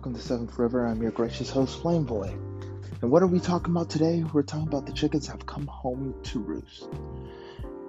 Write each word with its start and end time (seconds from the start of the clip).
welcome 0.00 0.14
to 0.14 0.26
Seventh 0.26 0.58
River. 0.58 0.86
I'm 0.86 1.02
your 1.02 1.10
gracious 1.10 1.50
host, 1.50 1.82
Flame 1.82 2.04
Boy. 2.04 2.34
And 3.02 3.10
what 3.10 3.22
are 3.22 3.26
we 3.26 3.38
talking 3.38 3.70
about 3.70 3.90
today? 3.90 4.24
We're 4.32 4.42
talking 4.42 4.66
about 4.66 4.86
the 4.86 4.94
chickens 4.94 5.26
have 5.26 5.44
come 5.44 5.66
home 5.66 6.14
to 6.22 6.38
roost. 6.38 6.88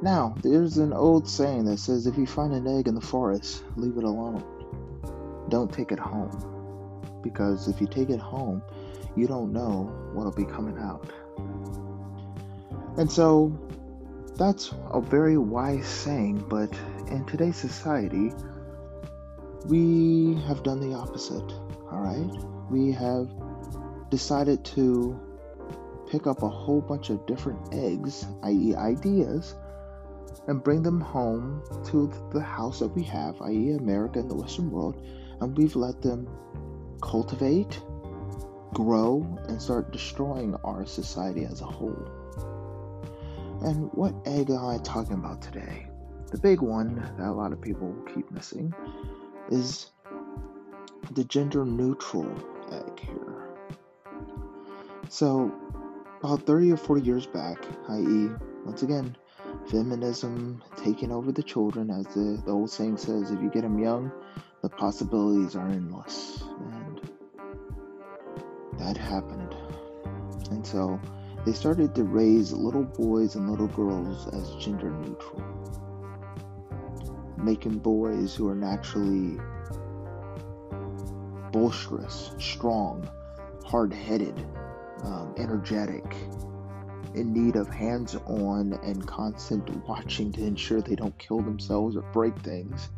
Now, 0.01 0.35
there's 0.43 0.77
an 0.77 0.91
old 0.91 1.29
saying 1.29 1.63
that 1.67 1.77
says 1.77 2.07
if 2.07 2.17
you 2.17 2.27
find 2.27 2.51
an 2.51 2.67
egg 2.67 2.89
in 2.89 2.95
the 2.95 2.99
forest, 2.99 3.63
leave 3.77 3.95
it 3.95 4.03
alone. 4.03 4.43
Don't 5.47 5.71
take 5.71 5.93
it 5.93 5.99
home. 5.99 7.21
Because 7.23 7.69
if 7.69 7.79
you 7.79 7.87
take 7.87 8.09
it 8.09 8.19
home, 8.19 8.61
you 9.15 9.25
don't 9.25 9.53
know 9.53 9.83
what'll 10.11 10.33
be 10.33 10.43
coming 10.43 10.77
out. 10.79 11.09
And 12.97 13.09
so, 13.09 13.57
that's 14.35 14.73
a 14.89 14.99
very 14.99 15.37
wise 15.37 15.87
saying, 15.87 16.43
but 16.49 16.77
in 17.07 17.23
today's 17.25 17.55
society, 17.55 18.33
we 19.67 20.41
have 20.45 20.61
done 20.63 20.81
the 20.81 20.93
opposite. 20.93 21.53
All 21.91 21.99
right? 21.99 22.29
We 22.69 22.91
have 22.93 23.29
decided 24.09 24.63
to 24.65 25.19
pick 26.09 26.27
up 26.27 26.43
a 26.43 26.49
whole 26.49 26.81
bunch 26.81 27.09
of 27.09 27.25
different 27.25 27.73
eggs, 27.73 28.25
i.e., 28.43 28.75
ideas, 28.75 29.55
and 30.47 30.63
bring 30.63 30.83
them 30.83 30.99
home 30.99 31.63
to 31.85 32.11
the 32.31 32.41
house 32.41 32.79
that 32.79 32.89
we 32.89 33.03
have, 33.03 33.41
i.e., 33.41 33.71
America 33.71 34.19
and 34.19 34.29
the 34.29 34.35
Western 34.35 34.71
world, 34.71 35.01
and 35.39 35.57
we've 35.57 35.75
let 35.75 36.01
them 36.01 36.27
cultivate, 37.01 37.81
grow, 38.73 39.25
and 39.47 39.61
start 39.61 39.91
destroying 39.91 40.55
our 40.63 40.85
society 40.85 41.45
as 41.45 41.61
a 41.61 41.65
whole. 41.65 42.09
And 43.63 43.89
what 43.93 44.15
egg 44.25 44.49
am 44.49 44.65
I 44.65 44.77
talking 44.79 45.13
about 45.13 45.41
today? 45.41 45.87
The 46.31 46.37
big 46.37 46.61
one 46.61 46.95
that 47.17 47.27
a 47.27 47.31
lot 47.31 47.51
of 47.51 47.61
people 47.61 47.93
keep 48.13 48.31
missing 48.31 48.73
is 49.49 49.91
the 51.13 51.23
gender 51.25 51.65
neutral 51.65 52.29
egg 52.71 52.99
here. 52.99 53.49
So, 55.09 55.51
about 56.23 56.43
30 56.43 56.71
or 56.71 56.77
40 56.77 57.01
years 57.01 57.25
back, 57.25 57.57
i.e., 57.89 58.29
once 58.65 58.83
again, 58.83 59.15
feminism 59.69 60.63
taking 60.77 61.11
over 61.11 61.31
the 61.31 61.43
children, 61.43 61.89
as 61.89 62.05
the, 62.07 62.41
the 62.45 62.51
old 62.51 62.69
saying 62.69 62.97
says, 62.97 63.31
if 63.31 63.41
you 63.41 63.49
get 63.49 63.63
them 63.63 63.79
young, 63.79 64.11
the 64.61 64.69
possibilities 64.69 65.55
are 65.55 65.67
endless. 65.67 66.43
And 66.73 67.01
that 68.79 68.95
happened. 68.95 69.55
And 70.51 70.65
so 70.65 70.99
they 71.45 71.53
started 71.53 71.93
to 71.95 72.03
raise 72.03 72.53
little 72.53 72.83
boys 72.83 73.35
and 73.35 73.49
little 73.49 73.67
girls 73.67 74.27
as 74.33 74.63
gender 74.63 74.91
neutral 74.91 75.61
making 77.43 77.79
boys 77.79 78.35
who 78.35 78.47
are 78.47 78.55
naturally 78.55 79.39
boisterous, 81.51 82.31
strong, 82.37 83.09
hard 83.65 83.93
headed, 83.93 84.45
um, 85.03 85.33
energetic, 85.37 86.15
in 87.13 87.33
need 87.33 87.55
of 87.55 87.67
hands 87.67 88.15
on 88.25 88.73
and 88.83 89.05
constant 89.05 89.69
watching 89.87 90.31
to 90.31 90.45
ensure 90.45 90.81
they 90.81 90.95
don't 90.95 91.17
kill 91.17 91.41
themselves 91.41 91.95
or 91.95 92.01
break 92.13 92.37
things, 92.39 92.89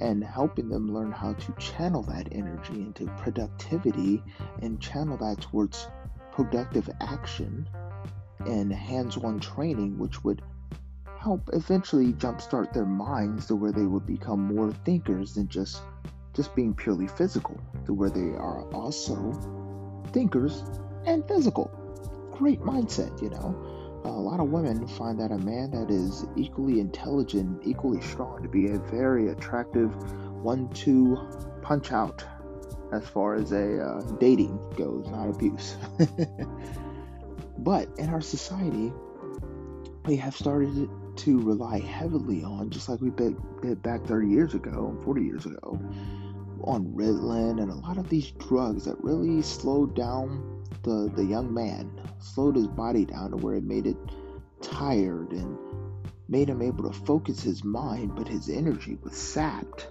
and 0.00 0.22
helping 0.22 0.68
them 0.68 0.92
learn 0.92 1.12
how 1.12 1.32
to 1.34 1.52
channel 1.52 2.02
that 2.02 2.28
energy 2.32 2.74
into 2.74 3.06
productivity 3.18 4.22
and 4.62 4.80
channel 4.80 5.16
that 5.16 5.40
towards 5.40 5.88
productive 6.32 6.90
action 7.00 7.68
and 8.40 8.72
hands 8.72 9.16
on 9.16 9.40
training, 9.40 9.98
which 9.98 10.22
would 10.22 10.42
help 11.18 11.48
eventually 11.52 12.12
jumpstart 12.12 12.72
their 12.72 12.84
minds 12.86 13.46
to 13.46 13.56
where 13.56 13.72
they 13.72 13.86
would 13.86 14.06
become 14.06 14.54
more 14.54 14.72
thinkers 14.84 15.34
than 15.34 15.48
just 15.48 15.82
just 16.36 16.54
being 16.54 16.74
purely 16.74 17.08
physical, 17.08 17.58
to 17.86 17.94
where 17.94 18.10
they 18.10 18.36
are 18.36 18.62
also 18.72 19.32
thinkers 20.12 20.62
and 21.06 21.26
physical. 21.26 21.70
Great 22.32 22.60
mindset, 22.60 23.20
you 23.22 23.30
know. 23.30 24.02
A 24.04 24.08
lot 24.08 24.38
of 24.38 24.50
women 24.50 24.86
find 24.86 25.18
that 25.18 25.32
a 25.32 25.38
man 25.38 25.70
that 25.72 25.90
is 25.90 26.26
equally 26.36 26.78
intelligent, 26.78 27.62
equally 27.64 28.00
strong, 28.02 28.42
to 28.42 28.48
be 28.48 28.68
a 28.68 28.78
very 28.78 29.30
attractive 29.30 29.90
one-two 30.42 31.18
punch 31.62 31.90
out 31.90 32.24
as 32.92 33.06
far 33.08 33.34
as 33.34 33.52
a 33.52 33.82
uh, 33.82 34.00
dating 34.18 34.58
goes, 34.76 35.08
not 35.08 35.28
abuse. 35.28 35.76
but 37.58 37.88
in 37.98 38.10
our 38.10 38.20
society, 38.20 38.92
we 40.04 40.16
have 40.16 40.36
started 40.36 40.88
to 41.16 41.40
rely 41.40 41.80
heavily 41.80 42.44
on, 42.44 42.70
just 42.70 42.88
like 42.88 43.00
we 43.00 43.10
did 43.10 43.82
back 43.82 44.04
30 44.04 44.28
years 44.28 44.54
ago, 44.54 44.96
40 45.04 45.22
years 45.22 45.46
ago, 45.46 45.80
on 46.64 46.86
Ritalin 46.94 47.60
and 47.62 47.70
a 47.70 47.74
lot 47.74 47.98
of 47.98 48.08
these 48.08 48.30
drugs 48.32 48.84
that 48.84 49.02
really 49.02 49.42
slowed 49.42 49.94
down 49.94 50.64
the, 50.82 51.10
the 51.14 51.24
young 51.24 51.52
man, 51.52 52.00
slowed 52.20 52.56
his 52.56 52.66
body 52.66 53.04
down 53.04 53.30
to 53.30 53.36
where 53.36 53.56
it 53.56 53.64
made 53.64 53.86
it 53.86 53.96
tired 54.62 55.32
and 55.32 55.58
made 56.28 56.48
him 56.48 56.62
able 56.62 56.90
to 56.90 56.98
focus 57.06 57.42
his 57.42 57.64
mind, 57.64 58.14
but 58.14 58.28
his 58.28 58.48
energy 58.48 58.96
was 59.02 59.16
sapped. 59.16 59.88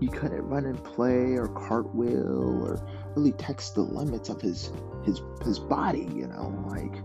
He 0.00 0.08
couldn't 0.08 0.42
run 0.48 0.64
and 0.64 0.82
play 0.82 1.36
or 1.36 1.48
cartwheel 1.48 2.64
or 2.64 2.84
really 3.14 3.32
test 3.32 3.74
the 3.74 3.82
limits 3.82 4.28
of 4.28 4.40
his 4.40 4.72
his 5.04 5.20
his 5.44 5.58
body, 5.58 6.08
you 6.14 6.26
know, 6.26 6.64
like 6.68 7.02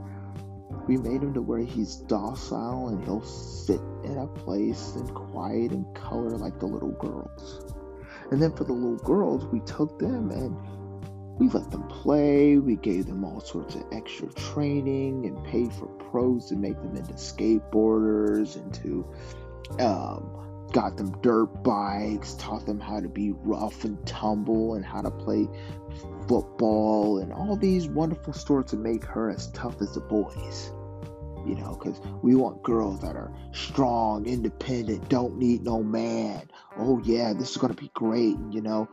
we 0.88 0.98
made 0.98 1.22
him 1.22 1.34
to 1.34 1.42
where 1.42 1.60
he's 1.60 1.98
docile 1.98 2.88
and 2.90 3.04
he'll 3.04 3.24
sit 3.24 3.82
in 4.04 4.18
a 4.18 4.28
place 4.28 4.96
and 4.96 5.14
quiet 5.14 5.72
and 5.72 5.86
color 5.96 6.38
like 6.38 6.60
the 6.60 6.66
little 6.66 6.94
girls. 6.94 7.77
And 8.32 8.42
then 8.42 8.52
for 8.54 8.64
the 8.64 8.74
little 8.74 8.98
girls, 8.98 9.46
we 9.46 9.62
took 9.62 10.00
them 10.00 10.32
and 10.32 10.58
we 11.40 11.48
let 11.50 11.72
them 11.72 11.88
play. 11.88 12.58
We 12.58 12.76
gave 12.76 13.06
them 13.06 13.24
all 13.24 13.40
sorts 13.40 13.76
of 13.76 13.84
extra 13.92 14.28
training 14.34 15.26
and 15.26 15.44
paid 15.46 15.72
for 15.72 15.86
pros 15.86 16.48
to 16.50 16.56
make 16.56 16.76
them 16.82 16.96
into 16.96 17.14
skateboarders, 17.14 18.56
into 18.56 19.06
um, 19.80 20.68
got 20.74 20.98
them 20.98 21.16
dirt 21.22 21.64
bikes, 21.64 22.34
taught 22.36 22.66
them 22.66 22.80
how 22.80 23.00
to 23.00 23.08
be 23.08 23.32
rough 23.32 23.86
and 23.86 24.06
tumble 24.06 24.76
and 24.76 24.84
how 24.84 25.02
to 25.02 25.12
play 25.12 25.48
football 26.28 27.20
and 27.20 27.32
all 27.32 27.56
these 27.56 27.88
wonderful 27.88 28.34
stories 28.34 28.72
to 28.72 28.76
make 28.76 29.04
her 29.06 29.30
as 29.30 29.48
tough 29.52 29.82
as 29.82 29.94
the 29.94 30.02
boys 30.02 30.72
you 31.48 31.56
know, 31.56 31.78
because 31.82 32.00
we 32.22 32.36
want 32.36 32.64
girls 32.64 33.00
that 33.02 33.16
are 33.16 33.32
strong, 33.52 34.26
independent, 34.26 35.10
don't 35.10 35.38
need 35.38 35.64
no 35.64 35.82
man. 35.82 36.50
Oh, 36.78 37.00
yeah, 37.04 37.34
this 37.34 37.52
is 37.52 37.58
going 37.58 37.74
to 37.74 37.82
be 37.82 37.92
great, 37.94 38.36
you 38.52 38.62
know. 38.62 38.90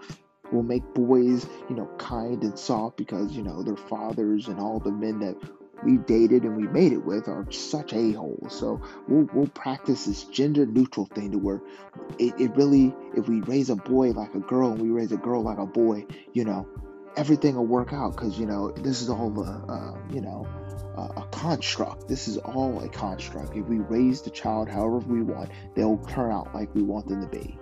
We'll 0.53 0.63
make 0.63 0.85
boys, 0.95 1.47
you 1.69 1.75
know, 1.75 1.91
kind 1.99 2.43
and 2.43 2.59
soft 2.59 2.97
because, 2.97 3.33
you 3.33 3.43
know, 3.43 3.63
their 3.63 3.77
fathers 3.77 4.49
and 4.49 4.61
all 4.61 4.79
the 4.79 4.93
men 4.93 5.19
that 5.21 5.37
we 5.83 5.99
dated 5.99 6.45
and 6.45 6.57
we 6.57 6.67
made 6.69 6.93
it 6.93 7.05
with 7.05 7.29
are 7.29 7.51
such 7.51 7.93
a-holes. 7.93 8.57
So 8.57 8.81
we'll, 9.09 9.29
we'll 9.33 9.49
practice 9.49 10.05
this 10.05 10.25
gender 10.25 10.67
neutral 10.67 11.07
thing 11.07 11.33
to 11.33 11.39
where 11.39 11.61
it, 12.19 12.35
it 12.39 12.55
really, 12.57 12.95
if 13.17 13.29
we 13.29 13.41
raise 13.41 13.71
a 13.71 13.77
boy 13.77 14.11
like 14.11 14.35
a 14.35 14.41
girl 14.41 14.73
and 14.73 14.81
we 14.81 14.91
raise 14.91 15.13
a 15.13 15.17
girl 15.17 15.43
like 15.43 15.59
a 15.59 15.67
boy, 15.67 16.07
you 16.33 16.45
know, 16.45 16.69
everything 17.17 17.57
will 17.57 17.67
work 17.67 17.93
out 17.93 18.15
because, 18.15 18.39
you 18.39 18.47
know, 18.47 18.71
this 18.71 19.03
is 19.03 19.09
all, 19.09 19.33
uh, 19.41 19.73
uh, 19.73 19.99
you 20.11 20.21
know, 20.21 20.47
uh, 20.97 21.09
a 21.17 21.27
construct. 21.31 22.09
This 22.09 22.29
is 22.29 22.39
all 22.39 22.81
a 22.83 22.89
construct. 22.89 23.57
If 23.57 23.67
we 23.67 23.79
raise 23.79 24.23
the 24.23 24.31
child 24.31 24.69
however 24.69 24.99
we 24.99 25.23
want, 25.23 25.51
they'll 25.75 25.99
turn 25.99 26.33
out 26.33 26.55
like 26.55 26.75
we 26.75 26.83
want 26.83 27.09
them 27.09 27.21
to 27.21 27.29
be. 27.29 27.59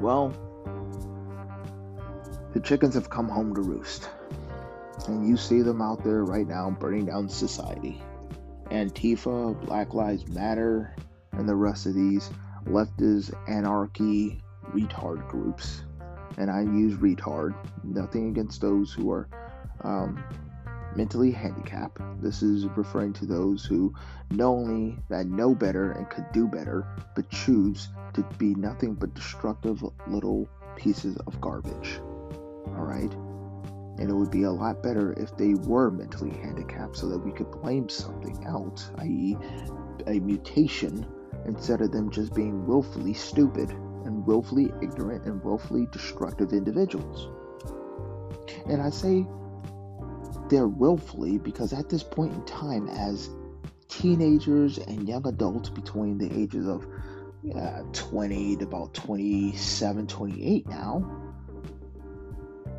Well, 0.00 0.34
the 2.52 2.60
chickens 2.60 2.94
have 2.94 3.08
come 3.08 3.28
home 3.28 3.54
to 3.54 3.62
roost. 3.62 4.08
And 5.08 5.28
you 5.28 5.36
see 5.36 5.62
them 5.62 5.82
out 5.82 6.04
there 6.04 6.24
right 6.24 6.46
now 6.46 6.70
burning 6.70 7.06
down 7.06 7.28
society. 7.28 8.00
Antifa, 8.70 9.60
Black 9.66 9.94
Lives 9.94 10.28
Matter, 10.28 10.94
and 11.32 11.48
the 11.48 11.54
rest 11.54 11.86
of 11.86 11.94
these 11.94 12.30
leftist 12.66 13.32
anarchy 13.48 14.42
retard 14.70 15.28
groups. 15.28 15.82
And 16.38 16.50
I 16.50 16.62
use 16.62 16.94
retard, 16.94 17.54
nothing 17.82 18.28
against 18.28 18.60
those 18.60 18.92
who 18.92 19.10
are 19.10 19.28
um, 19.82 20.22
mentally 20.96 21.30
handicapped. 21.30 22.00
This 22.20 22.42
is 22.42 22.66
referring 22.76 23.12
to 23.14 23.26
those 23.26 23.64
who 23.64 23.94
not 24.30 24.46
only 24.46 24.98
that 25.08 25.26
know 25.26 25.54
better 25.54 25.92
and 25.92 26.08
could 26.10 26.26
do 26.32 26.46
better, 26.46 26.86
but 27.14 27.30
choose 27.30 27.88
to 28.14 28.22
be 28.38 28.54
nothing 28.54 28.94
but 28.94 29.14
destructive 29.14 29.84
little 30.06 30.48
pieces 30.76 31.16
of 31.26 31.40
garbage. 31.40 32.00
All 32.66 32.84
right? 32.84 33.12
And 33.98 34.10
it 34.10 34.14
would 34.14 34.30
be 34.30 34.44
a 34.44 34.50
lot 34.50 34.82
better 34.82 35.12
if 35.14 35.36
they 35.36 35.54
were 35.54 35.90
mentally 35.90 36.30
handicapped 36.30 36.96
so 36.96 37.08
that 37.08 37.18
we 37.18 37.32
could 37.32 37.50
blame 37.50 37.88
something 37.88 38.44
else, 38.46 38.90
i.e., 38.98 39.36
a 40.06 40.18
mutation, 40.20 41.06
instead 41.46 41.80
of 41.80 41.92
them 41.92 42.10
just 42.10 42.34
being 42.34 42.66
willfully 42.66 43.14
stupid 43.14 43.70
and 43.70 44.26
willfully 44.26 44.72
ignorant 44.82 45.24
and 45.26 45.42
willfully 45.44 45.86
destructive 45.92 46.52
individuals. 46.52 47.28
And 48.66 48.80
I 48.80 48.90
say 48.90 49.26
there 50.52 50.68
willfully 50.68 51.38
because 51.38 51.72
at 51.72 51.88
this 51.88 52.02
point 52.02 52.34
in 52.34 52.44
time, 52.44 52.86
as 52.88 53.30
teenagers 53.88 54.76
and 54.76 55.08
young 55.08 55.26
adults 55.26 55.70
between 55.70 56.18
the 56.18 56.30
ages 56.30 56.68
of 56.68 56.86
uh, 57.56 57.82
20 57.92 58.56
to 58.56 58.64
about 58.64 58.92
27, 58.92 60.06
28 60.06 60.68
now, 60.68 61.22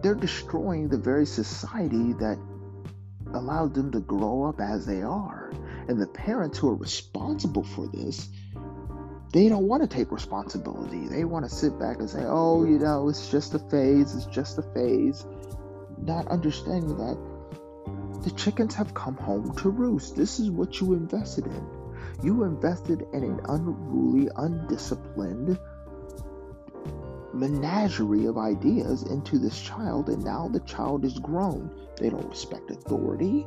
they're 0.03 0.13
destroying 0.13 0.87
the 0.87 0.99
very 0.99 1.25
society 1.25 2.13
that 2.13 2.37
allowed 3.33 3.73
them 3.73 3.91
to 3.91 3.99
grow 4.01 4.43
up 4.43 4.61
as 4.61 4.85
they 4.85 5.01
are. 5.01 5.51
And 5.87 5.99
the 5.99 6.07
parents 6.07 6.59
who 6.59 6.69
are 6.69 6.75
responsible 6.75 7.63
for 7.63 7.87
this, 7.87 8.29
they 9.31 9.49
don't 9.49 9.67
want 9.67 9.81
to 9.81 9.87
take 9.87 10.11
responsibility. 10.11 11.07
They 11.07 11.23
want 11.23 11.49
to 11.49 11.49
sit 11.49 11.79
back 11.79 11.97
and 11.97 12.07
say, 12.07 12.23
oh, 12.23 12.65
you 12.65 12.77
know, 12.77 13.09
it's 13.09 13.31
just 13.31 13.55
a 13.55 13.59
phase, 13.59 14.13
it's 14.13 14.27
just 14.27 14.59
a 14.59 14.61
phase. 14.61 15.25
Not 15.97 16.27
understanding 16.27 16.97
that 16.97 17.32
the 18.23 18.31
chickens 18.31 18.75
have 18.75 18.93
come 18.93 19.17
home 19.17 19.55
to 19.57 19.69
roost. 19.69 20.15
This 20.15 20.39
is 20.39 20.49
what 20.49 20.79
you 20.79 20.93
invested 20.93 21.45
in. 21.45 21.67
You 22.23 22.43
invested 22.43 23.05
in 23.13 23.23
an 23.23 23.41
unruly, 23.47 24.29
undisciplined 24.35 25.59
menagerie 27.33 28.25
of 28.25 28.37
ideas 28.37 29.03
into 29.03 29.39
this 29.39 29.59
child, 29.59 30.07
and 30.09 30.23
now 30.23 30.47
the 30.47 30.59
child 30.61 31.03
is 31.03 31.17
grown. 31.19 31.69
They 31.97 32.09
don't 32.09 32.29
respect 32.29 32.71
authority. 32.71 33.45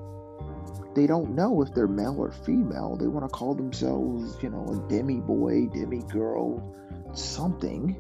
They 0.95 1.07
don't 1.07 1.35
know 1.35 1.63
if 1.63 1.73
they're 1.75 1.87
male 1.87 2.17
or 2.19 2.33
female. 2.33 2.97
They 2.97 3.07
want 3.07 3.25
to 3.25 3.29
call 3.29 3.55
themselves, 3.55 4.37
you 4.43 4.51
know, 4.51 4.67
a 4.69 4.89
demi 4.91 5.21
boy, 5.21 5.67
demi 5.67 6.03
girl, 6.03 6.75
something. 7.15 7.97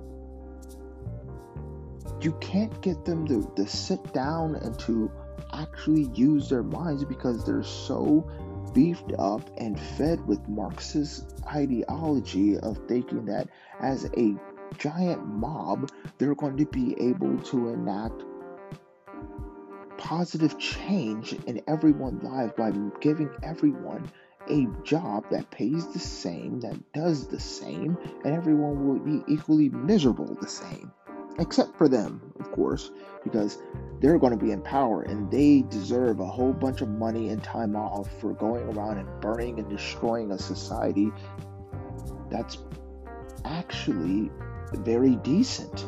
You 2.20 2.32
can't 2.40 2.80
get 2.80 3.04
them 3.04 3.26
to, 3.28 3.50
to 3.56 3.66
sit 3.66 4.12
down 4.12 4.56
and 4.56 4.78
to 4.80 5.10
actually 5.56 6.08
use 6.14 6.48
their 6.48 6.62
minds 6.62 7.04
because 7.04 7.44
they're 7.44 7.62
so 7.62 8.28
beefed 8.72 9.12
up 9.18 9.48
and 9.58 9.78
fed 9.78 10.26
with 10.26 10.46
Marxist 10.48 11.32
ideology 11.46 12.58
of 12.58 12.78
thinking 12.88 13.24
that 13.26 13.48
as 13.80 14.04
a 14.16 14.34
giant 14.76 15.26
mob, 15.26 15.90
they're 16.18 16.34
going 16.34 16.56
to 16.56 16.66
be 16.66 16.94
able 17.00 17.38
to 17.38 17.68
enact 17.68 18.24
positive 19.96 20.58
change 20.58 21.32
in 21.46 21.62
everyone's 21.66 22.22
lives 22.22 22.52
by 22.56 22.70
giving 23.00 23.30
everyone 23.42 24.10
a 24.48 24.66
job 24.84 25.24
that 25.30 25.50
pays 25.50 25.92
the 25.92 25.98
same, 25.98 26.60
that 26.60 26.92
does 26.92 27.26
the 27.26 27.40
same, 27.40 27.96
and 28.24 28.34
everyone 28.34 28.86
will 28.86 28.98
be 28.98 29.24
equally 29.26 29.68
miserable 29.68 30.36
the 30.40 30.48
same. 30.48 30.92
Except 31.38 31.76
for 31.76 31.88
them, 31.88 32.32
of 32.40 32.50
course, 32.52 32.90
because 33.22 33.58
they're 34.00 34.18
going 34.18 34.36
to 34.36 34.42
be 34.42 34.52
in 34.52 34.62
power 34.62 35.02
and 35.02 35.30
they 35.30 35.62
deserve 35.62 36.20
a 36.20 36.26
whole 36.26 36.52
bunch 36.52 36.80
of 36.80 36.88
money 36.88 37.28
and 37.28 37.42
time 37.42 37.76
off 37.76 38.08
for 38.20 38.32
going 38.32 38.64
around 38.64 38.98
and 38.98 39.20
burning 39.20 39.58
and 39.58 39.68
destroying 39.68 40.30
a 40.32 40.38
society 40.38 41.10
that's 42.30 42.58
actually 43.44 44.30
very 44.72 45.16
decent. 45.16 45.86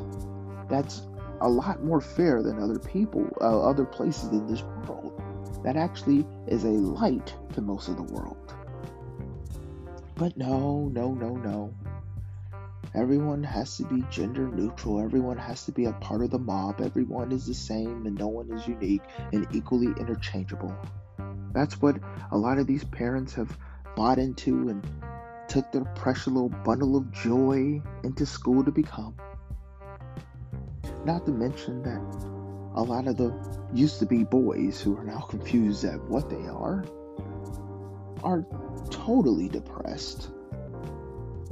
That's 0.68 1.02
a 1.40 1.48
lot 1.48 1.82
more 1.82 2.00
fair 2.00 2.42
than 2.42 2.62
other 2.62 2.78
people, 2.78 3.26
uh, 3.40 3.62
other 3.62 3.84
places 3.84 4.30
in 4.30 4.46
this 4.46 4.62
world. 4.62 5.22
That 5.64 5.76
actually 5.76 6.26
is 6.46 6.64
a 6.64 6.68
light 6.68 7.34
to 7.54 7.60
most 7.60 7.88
of 7.88 7.96
the 7.96 8.02
world. 8.02 8.54
But 10.16 10.36
no, 10.36 10.88
no, 10.88 11.14
no, 11.14 11.36
no. 11.36 11.74
Everyone 12.94 13.42
has 13.42 13.76
to 13.76 13.84
be 13.84 14.02
gender 14.10 14.48
neutral. 14.48 15.00
Everyone 15.00 15.36
has 15.36 15.64
to 15.66 15.72
be 15.72 15.84
a 15.84 15.92
part 15.92 16.22
of 16.22 16.30
the 16.30 16.38
mob. 16.38 16.80
Everyone 16.80 17.32
is 17.32 17.46
the 17.46 17.54
same 17.54 18.06
and 18.06 18.18
no 18.18 18.28
one 18.28 18.50
is 18.50 18.66
unique 18.66 19.02
and 19.32 19.46
equally 19.52 19.88
interchangeable. 19.98 20.74
That's 21.52 21.80
what 21.80 21.98
a 22.30 22.38
lot 22.38 22.58
of 22.58 22.66
these 22.66 22.84
parents 22.84 23.34
have 23.34 23.56
bought 23.94 24.18
into 24.18 24.68
and 24.68 24.86
took 25.48 25.70
their 25.72 25.84
precious 25.84 26.28
little 26.28 26.48
bundle 26.48 26.96
of 26.96 27.10
joy 27.12 27.82
into 28.04 28.26
school 28.26 28.64
to 28.64 28.70
become. 28.70 29.14
Not 31.04 31.26
to 31.26 31.32
mention 31.32 31.82
that 31.82 32.00
a 32.74 32.82
lot 32.82 33.06
of 33.06 33.16
the 33.16 33.34
used 33.72 33.98
to 33.98 34.06
be 34.06 34.24
boys 34.24 34.80
who 34.80 34.96
are 34.96 35.04
now 35.04 35.20
confused 35.28 35.84
at 35.84 36.02
what 36.04 36.30
they 36.30 36.46
are 36.46 36.84
are 38.22 38.44
totally 38.90 39.48
depressed. 39.48 40.30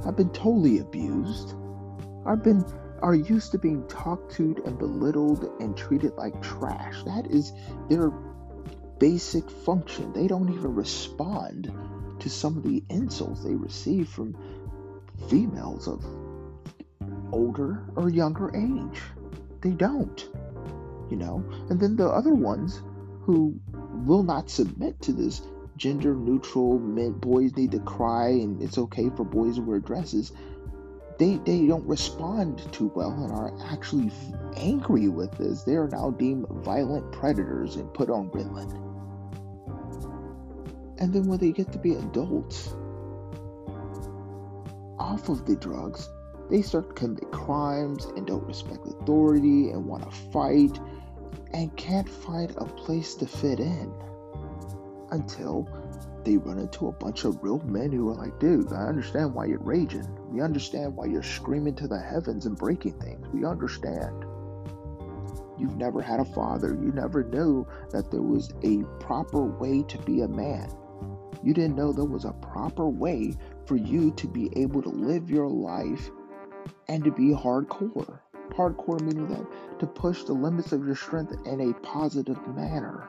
I've 0.05 0.15
been 0.15 0.29
totally 0.29 0.79
abused. 0.79 1.53
I've 2.25 2.43
been 2.43 2.63
are 3.01 3.15
used 3.15 3.51
to 3.51 3.59
being 3.59 3.87
talked 3.87 4.33
to 4.35 4.55
and 4.65 4.77
belittled 4.77 5.49
and 5.59 5.77
treated 5.77 6.13
like 6.15 6.41
trash. 6.41 7.03
That 7.03 7.27
is 7.29 7.53
their 7.89 8.11
basic 8.99 9.49
function. 9.49 10.13
They 10.13 10.27
don't 10.27 10.49
even 10.49 10.73
respond 10.73 11.71
to 12.19 12.29
some 12.29 12.57
of 12.57 12.63
the 12.63 12.83
insults 12.89 13.43
they 13.43 13.53
receive 13.53 14.09
from 14.09 14.35
females 15.29 15.87
of 15.87 16.03
older 17.31 17.83
or 17.95 18.09
younger 18.09 18.55
age. 18.55 19.01
They 19.61 19.71
don't, 19.71 20.27
you 21.09 21.17
know. 21.17 21.43
And 21.69 21.79
then 21.79 21.95
the 21.95 22.07
other 22.07 22.33
ones 22.33 22.81
who 23.21 23.59
will 24.05 24.23
not 24.23 24.49
submit 24.49 25.01
to 25.03 25.13
this 25.13 25.41
gender 25.77 26.15
neutral 26.15 26.79
men 26.79 27.13
boys 27.13 27.55
need 27.55 27.71
to 27.71 27.79
cry 27.79 28.29
and 28.29 28.61
it's 28.61 28.77
okay 28.77 29.09
for 29.15 29.23
boys 29.23 29.55
to 29.55 29.61
wear 29.61 29.79
dresses. 29.79 30.31
They 31.19 31.37
they 31.37 31.65
don't 31.65 31.87
respond 31.87 32.67
too 32.71 32.91
well 32.95 33.11
and 33.11 33.31
are 33.31 33.53
actually 33.71 34.11
angry 34.55 35.07
with 35.07 35.31
this. 35.37 35.63
They 35.63 35.75
are 35.75 35.87
now 35.87 36.11
deemed 36.11 36.47
violent 36.49 37.11
predators 37.11 37.75
and 37.75 37.93
put 37.93 38.09
on 38.09 38.29
ritalin 38.29 38.87
and 40.99 41.13
then 41.13 41.27
when 41.27 41.39
they 41.39 41.51
get 41.51 41.71
to 41.71 41.77
be 41.77 41.93
adults, 41.93 42.73
off 44.99 45.29
of 45.29 45.45
the 45.45 45.55
drugs, 45.55 46.09
they 46.49 46.61
start 46.61 46.89
to 46.89 46.93
commit 46.95 47.31
crimes 47.31 48.05
and 48.15 48.25
don't 48.25 48.43
respect 48.45 48.87
authority 48.87 49.69
and 49.69 49.85
want 49.85 50.03
to 50.03 50.11
fight 50.31 50.79
and 51.53 51.75
can't 51.77 52.09
find 52.09 52.51
a 52.57 52.65
place 52.65 53.15
to 53.15 53.27
fit 53.27 53.59
in 53.59 53.93
until 55.11 55.67
they 56.23 56.37
run 56.37 56.59
into 56.59 56.87
a 56.87 56.91
bunch 56.91 57.23
of 57.23 57.41
real 57.41 57.59
men 57.59 57.91
who 57.91 58.09
are 58.09 58.15
like, 58.15 58.37
dude, 58.39 58.73
I 58.73 58.87
understand 58.87 59.33
why 59.33 59.45
you're 59.45 59.59
raging. 59.59 60.07
We 60.29 60.41
understand 60.41 60.95
why 60.95 61.05
you're 61.05 61.23
screaming 61.23 61.75
to 61.75 61.87
the 61.87 61.99
heavens 61.99 62.45
and 62.45 62.57
breaking 62.57 62.99
things. 62.99 63.25
We 63.29 63.45
understand. 63.45 64.25
You've 65.57 65.77
never 65.77 66.01
had 66.01 66.19
a 66.19 66.25
father. 66.25 66.69
You 66.69 66.91
never 66.91 67.23
knew 67.23 67.65
that 67.91 68.11
there 68.11 68.21
was 68.21 68.53
a 68.63 68.83
proper 68.99 69.43
way 69.43 69.83
to 69.83 69.97
be 69.99 70.21
a 70.21 70.27
man. 70.27 70.69
You 71.43 71.53
didn't 71.53 71.75
know 71.75 71.93
there 71.93 72.05
was 72.05 72.25
a 72.25 72.33
proper 72.33 72.89
way 72.89 73.33
for 73.65 73.77
you 73.77 74.11
to 74.11 74.27
be 74.27 74.49
able 74.55 74.81
to 74.81 74.89
live 74.89 75.29
your 75.29 75.47
life 75.47 76.09
and 76.89 77.03
to 77.03 77.11
be 77.11 77.29
hardcore. 77.29 78.19
Hardcore 78.49 79.01
meaning 79.01 79.27
that 79.27 79.79
to 79.79 79.87
push 79.87 80.23
the 80.23 80.33
limits 80.33 80.71
of 80.71 80.85
your 80.85 80.95
strength 80.95 81.33
in 81.45 81.69
a 81.69 81.73
positive 81.81 82.45
manner. 82.55 83.07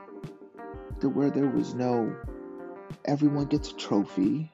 To 1.00 1.08
where 1.08 1.30
there 1.30 1.48
was 1.48 1.74
no 1.74 2.14
everyone 3.04 3.46
gets 3.46 3.70
a 3.70 3.76
trophy, 3.76 4.52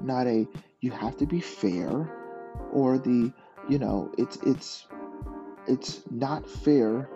not 0.00 0.26
a 0.26 0.46
you 0.80 0.90
have 0.90 1.16
to 1.18 1.26
be 1.26 1.40
fair 1.40 2.10
or 2.72 2.98
the 2.98 3.32
you 3.68 3.78
know, 3.78 4.12
it's 4.18 4.36
it's 4.42 4.86
it's 5.66 6.02
not 6.10 6.48
fair 6.48 7.08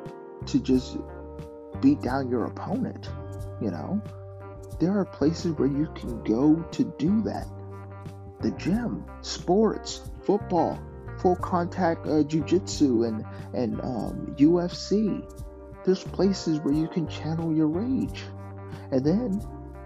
to 0.47 0.59
just 0.59 0.97
beat 1.81 2.01
down 2.01 2.29
your 2.29 2.47
opponent, 2.47 3.09
you 3.61 3.71
know? 3.71 4.03
there 4.81 4.99
are 4.99 5.05
places 5.05 5.53
where 5.53 5.69
you 5.69 5.87
can 5.95 6.23
go 6.25 6.57
to 6.73 6.85
do 6.99 7.21
that. 7.23 7.47
The 8.41 8.51
gym, 8.53 9.05
sports, 9.21 10.11
football, 10.23 10.81
full 11.19 11.37
contact 11.37 12.07
uh, 12.07 12.23
jiu-jitsu 12.23 13.05
and 13.05 13.25
and 13.53 13.81
um, 13.83 14.35
UFC. 14.39 15.23
There's 15.85 16.03
places 16.03 16.61
where 16.61 16.75
you 16.75 16.89
can 16.89 17.07
channel 17.09 17.55
your 17.55 17.69
rage, 17.69 18.23
and 18.91 19.05
then 19.05 19.43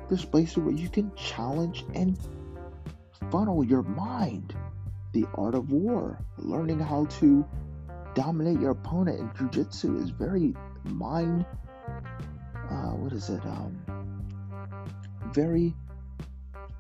there's 0.09 0.25
places 0.25 0.59
where 0.59 0.75
you 0.75 0.89
can 0.89 1.15
challenge 1.15 1.85
and 1.95 2.19
funnel 3.31 3.65
your 3.65 3.83
mind. 3.83 4.55
The 5.13 5.27
art 5.35 5.55
of 5.55 5.71
war, 5.71 6.19
learning 6.39 6.81
how 6.81 7.07
to 7.07 7.47
dominate 8.15 8.61
your 8.61 8.73
opponent 8.73 9.21
in 9.21 9.31
jiu-jitsu 9.37 9.99
is 9.99 10.11
very 10.11 10.55
mind. 10.85 11.47
Uh, 12.71 12.91
what 12.93 13.13
is 13.13 13.29
it? 13.29 13.45
Um, 13.45 13.79
very 15.33 15.75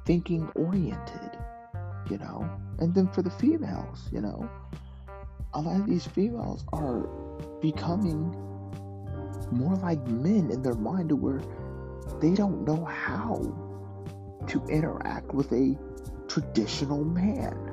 thinking 0.04 0.48
oriented, 0.54 1.38
you 2.10 2.18
know. 2.18 2.48
And 2.78 2.94
then 2.94 3.08
for 3.08 3.22
the 3.22 3.30
females, 3.30 4.08
you 4.12 4.20
know, 4.20 4.48
a 5.54 5.60
lot 5.60 5.80
of 5.80 5.86
these 5.86 6.06
females 6.06 6.64
are 6.72 7.08
becoming 7.60 8.34
more 9.52 9.76
like 9.76 10.04
men 10.08 10.50
in 10.50 10.62
their 10.62 10.74
mind 10.74 11.10
to 11.10 11.16
where 11.16 11.40
they 12.20 12.34
don't 12.34 12.64
know 12.64 12.84
how 12.84 13.36
to 14.48 14.62
interact 14.66 15.32
with 15.32 15.52
a 15.52 15.78
traditional 16.28 17.04
man. 17.04 17.70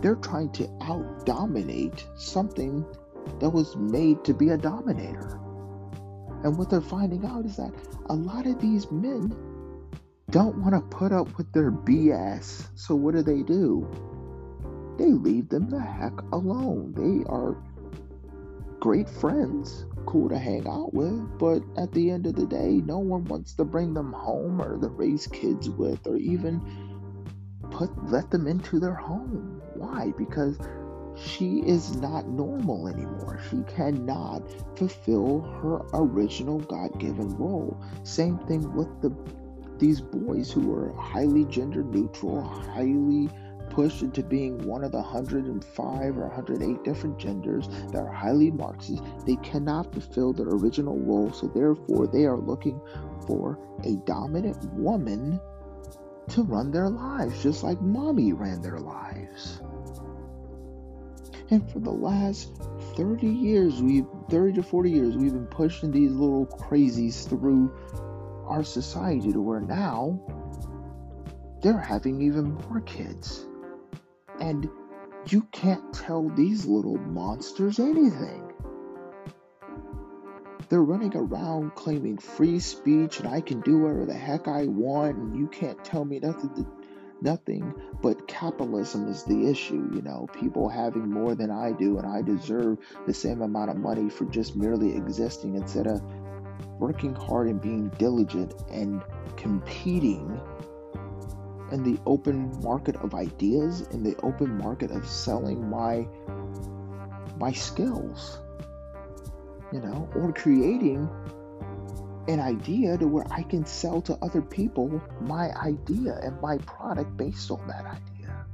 They're 0.00 0.16
trying 0.16 0.52
to 0.52 0.68
out 0.82 1.24
dominate 1.24 2.06
something 2.16 2.84
that 3.40 3.50
was 3.50 3.76
made 3.76 4.24
to 4.24 4.34
be 4.34 4.50
a 4.50 4.58
dominator. 4.58 5.40
And 6.42 6.58
what 6.58 6.68
they're 6.68 6.80
finding 6.80 7.24
out 7.24 7.46
is 7.46 7.56
that 7.56 7.72
a 8.06 8.14
lot 8.14 8.46
of 8.46 8.60
these 8.60 8.90
men 8.90 9.34
don't 10.30 10.56
want 10.58 10.74
to 10.74 10.96
put 10.96 11.12
up 11.12 11.38
with 11.38 11.50
their 11.52 11.70
BS. 11.70 12.66
So 12.74 12.94
what 12.94 13.14
do 13.14 13.22
they 13.22 13.42
do? 13.42 13.88
They 14.98 15.12
leave 15.12 15.48
them 15.48 15.70
the 15.70 15.80
heck 15.80 16.12
alone. 16.32 16.92
They 16.94 17.24
are 17.28 17.56
great 18.80 19.08
friends, 19.08 19.86
cool 20.06 20.28
to 20.28 20.38
hang 20.38 20.66
out 20.68 20.94
with, 20.94 21.38
but 21.38 21.62
at 21.76 21.92
the 21.92 22.10
end 22.10 22.26
of 22.26 22.34
the 22.34 22.46
day, 22.46 22.80
no 22.84 22.98
one 22.98 23.24
wants 23.24 23.54
to 23.54 23.64
bring 23.64 23.94
them 23.94 24.12
home 24.12 24.60
or 24.60 24.78
to 24.78 24.88
raise 24.88 25.26
kids 25.26 25.68
with 25.68 26.06
or 26.06 26.16
even 26.16 26.60
put 27.70 27.90
let 28.10 28.30
them 28.30 28.46
into 28.46 28.78
their 28.78 28.94
home. 28.94 29.60
Why? 29.74 30.12
Because 30.16 30.58
she 31.16 31.60
is 31.60 31.96
not 31.96 32.28
normal 32.28 32.88
anymore. 32.88 33.40
She 33.50 33.62
cannot 33.74 34.42
fulfill 34.76 35.40
her 35.40 35.82
original 35.92 36.58
God-given 36.60 37.36
role. 37.36 37.80
Same 38.02 38.38
thing 38.38 38.74
with 38.74 38.88
the 39.00 39.14
these 39.78 40.00
boys 40.00 40.52
who 40.52 40.72
are 40.72 40.92
highly 40.94 41.44
gender 41.46 41.82
neutral, 41.82 42.42
highly 42.42 43.28
pushed 43.70 44.02
into 44.02 44.22
being 44.22 44.66
one 44.66 44.84
of 44.84 44.92
the 44.92 45.00
105 45.00 46.16
or 46.16 46.26
108 46.28 46.84
different 46.84 47.18
genders 47.18 47.68
that 47.92 47.98
are 47.98 48.12
highly 48.12 48.50
Marxist. 48.50 49.02
They 49.26 49.36
cannot 49.36 49.92
fulfill 49.92 50.32
their 50.32 50.48
original 50.48 50.98
role, 50.98 51.32
so 51.32 51.48
therefore 51.48 52.06
they 52.06 52.24
are 52.24 52.38
looking 52.38 52.80
for 53.26 53.58
a 53.84 53.96
dominant 54.06 54.64
woman 54.74 55.40
to 56.28 56.42
run 56.42 56.70
their 56.70 56.88
lives, 56.88 57.42
just 57.42 57.62
like 57.62 57.80
mommy 57.80 58.32
ran 58.32 58.62
their 58.62 58.78
lives. 58.78 59.60
And 61.50 61.70
for 61.70 61.78
the 61.78 61.90
last 61.90 62.56
30 62.96 63.26
years, 63.26 63.82
we've 63.82 64.06
30 64.30 64.54
to 64.54 64.62
40 64.62 64.90
years, 64.90 65.16
we've 65.16 65.32
been 65.32 65.46
pushing 65.46 65.90
these 65.90 66.12
little 66.12 66.46
crazies 66.46 67.28
through 67.28 67.72
our 68.46 68.64
society 68.64 69.32
to 69.32 69.40
where 69.40 69.60
now 69.60 70.18
they're 71.62 71.78
having 71.78 72.22
even 72.22 72.54
more 72.54 72.80
kids. 72.80 73.46
And 74.44 74.68
you 75.30 75.48
can't 75.52 75.90
tell 75.94 76.28
these 76.28 76.66
little 76.66 76.98
monsters 76.98 77.78
anything. 77.78 78.52
They're 80.68 80.82
running 80.82 81.16
around 81.16 81.74
claiming 81.74 82.18
free 82.18 82.60
speech 82.60 83.20
and 83.20 83.28
I 83.28 83.40
can 83.40 83.62
do 83.62 83.78
whatever 83.78 84.04
the 84.04 84.12
heck 84.12 84.46
I 84.46 84.66
want 84.66 85.16
and 85.16 85.34
you 85.34 85.46
can't 85.46 85.82
tell 85.82 86.04
me 86.04 86.18
nothing 86.18 86.50
to, 86.56 86.66
nothing 87.22 87.72
but 88.02 88.28
capitalism 88.28 89.08
is 89.08 89.24
the 89.24 89.48
issue, 89.48 89.88
you 89.94 90.02
know, 90.02 90.26
people 90.38 90.68
having 90.68 91.08
more 91.08 91.34
than 91.34 91.50
I 91.50 91.72
do 91.72 91.96
and 91.96 92.06
I 92.06 92.20
deserve 92.20 92.80
the 93.06 93.14
same 93.14 93.40
amount 93.40 93.70
of 93.70 93.78
money 93.78 94.10
for 94.10 94.26
just 94.26 94.56
merely 94.56 94.94
existing 94.94 95.54
instead 95.54 95.86
of 95.86 96.02
working 96.78 97.14
hard 97.14 97.48
and 97.48 97.62
being 97.62 97.88
diligent 97.96 98.52
and 98.70 99.02
competing 99.38 100.38
in 101.74 101.82
the 101.82 102.00
open 102.06 102.58
market 102.62 102.96
of 102.96 103.14
ideas, 103.14 103.82
in 103.90 104.02
the 104.02 104.16
open 104.22 104.56
market 104.56 104.90
of 104.90 105.06
selling 105.06 105.68
my 105.68 106.06
my 107.38 107.52
skills. 107.52 108.38
You 109.72 109.80
know, 109.80 110.08
or 110.14 110.32
creating 110.32 111.10
an 112.28 112.40
idea 112.40 112.96
to 112.96 113.06
where 113.06 113.26
I 113.30 113.42
can 113.42 113.66
sell 113.66 114.00
to 114.02 114.16
other 114.22 114.40
people 114.40 115.02
my 115.20 115.50
idea 115.56 116.18
and 116.22 116.40
my 116.40 116.58
product 116.58 117.16
based 117.16 117.50
on 117.50 117.66
that 117.66 117.84
idea. 117.84 118.46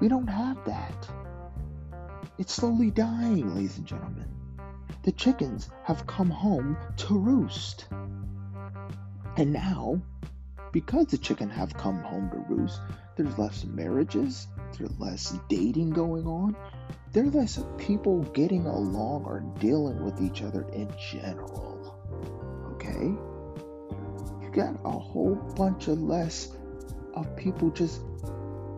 We 0.00 0.08
don't 0.08 0.28
have 0.28 0.62
that. 0.66 1.08
It's 2.38 2.52
slowly 2.52 2.90
dying, 2.90 3.54
ladies 3.54 3.78
and 3.78 3.86
gentlemen. 3.86 4.28
The 5.04 5.12
chickens 5.12 5.70
have 5.84 6.06
come 6.06 6.30
home 6.30 6.76
to 6.98 7.18
roost. 7.18 7.86
And 9.36 9.52
now 9.52 10.00
because 10.74 11.06
the 11.06 11.16
chicken 11.16 11.48
have 11.48 11.72
come 11.72 12.00
home 12.00 12.28
to 12.30 12.52
roost, 12.52 12.80
there's 13.14 13.38
less 13.38 13.64
marriages, 13.64 14.48
there's 14.76 14.98
less 14.98 15.38
dating 15.48 15.90
going 15.90 16.26
on, 16.26 16.56
there's 17.12 17.32
less 17.32 17.62
people 17.78 18.24
getting 18.34 18.66
along 18.66 19.24
or 19.24 19.38
dealing 19.60 20.04
with 20.04 20.20
each 20.20 20.42
other 20.42 20.66
in 20.72 20.92
general. 21.12 21.96
Okay? 22.72 23.14
You 24.42 24.50
got 24.52 24.74
a 24.84 24.90
whole 24.90 25.36
bunch 25.56 25.86
of 25.86 26.02
less 26.02 26.50
of 27.14 27.36
people 27.36 27.70
just 27.70 28.00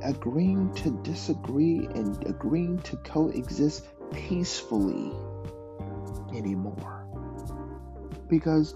agreeing 0.03 0.75
to 0.75 0.91
disagree 1.03 1.89
and 1.95 2.27
agreeing 2.27 2.79
to 2.81 2.97
coexist 2.97 3.87
peacefully 4.13 5.13
anymore. 6.37 7.07
Because 8.29 8.75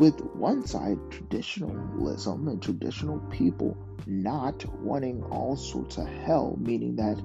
with 0.00 0.18
one 0.34 0.66
side 0.66 0.98
traditionalism 1.10 2.48
and 2.48 2.62
traditional 2.62 3.18
people 3.30 3.76
not 4.06 4.64
wanting 4.80 5.22
all 5.24 5.54
sorts 5.54 5.98
of 5.98 6.08
hell, 6.08 6.56
meaning 6.58 6.96
that 6.96 7.22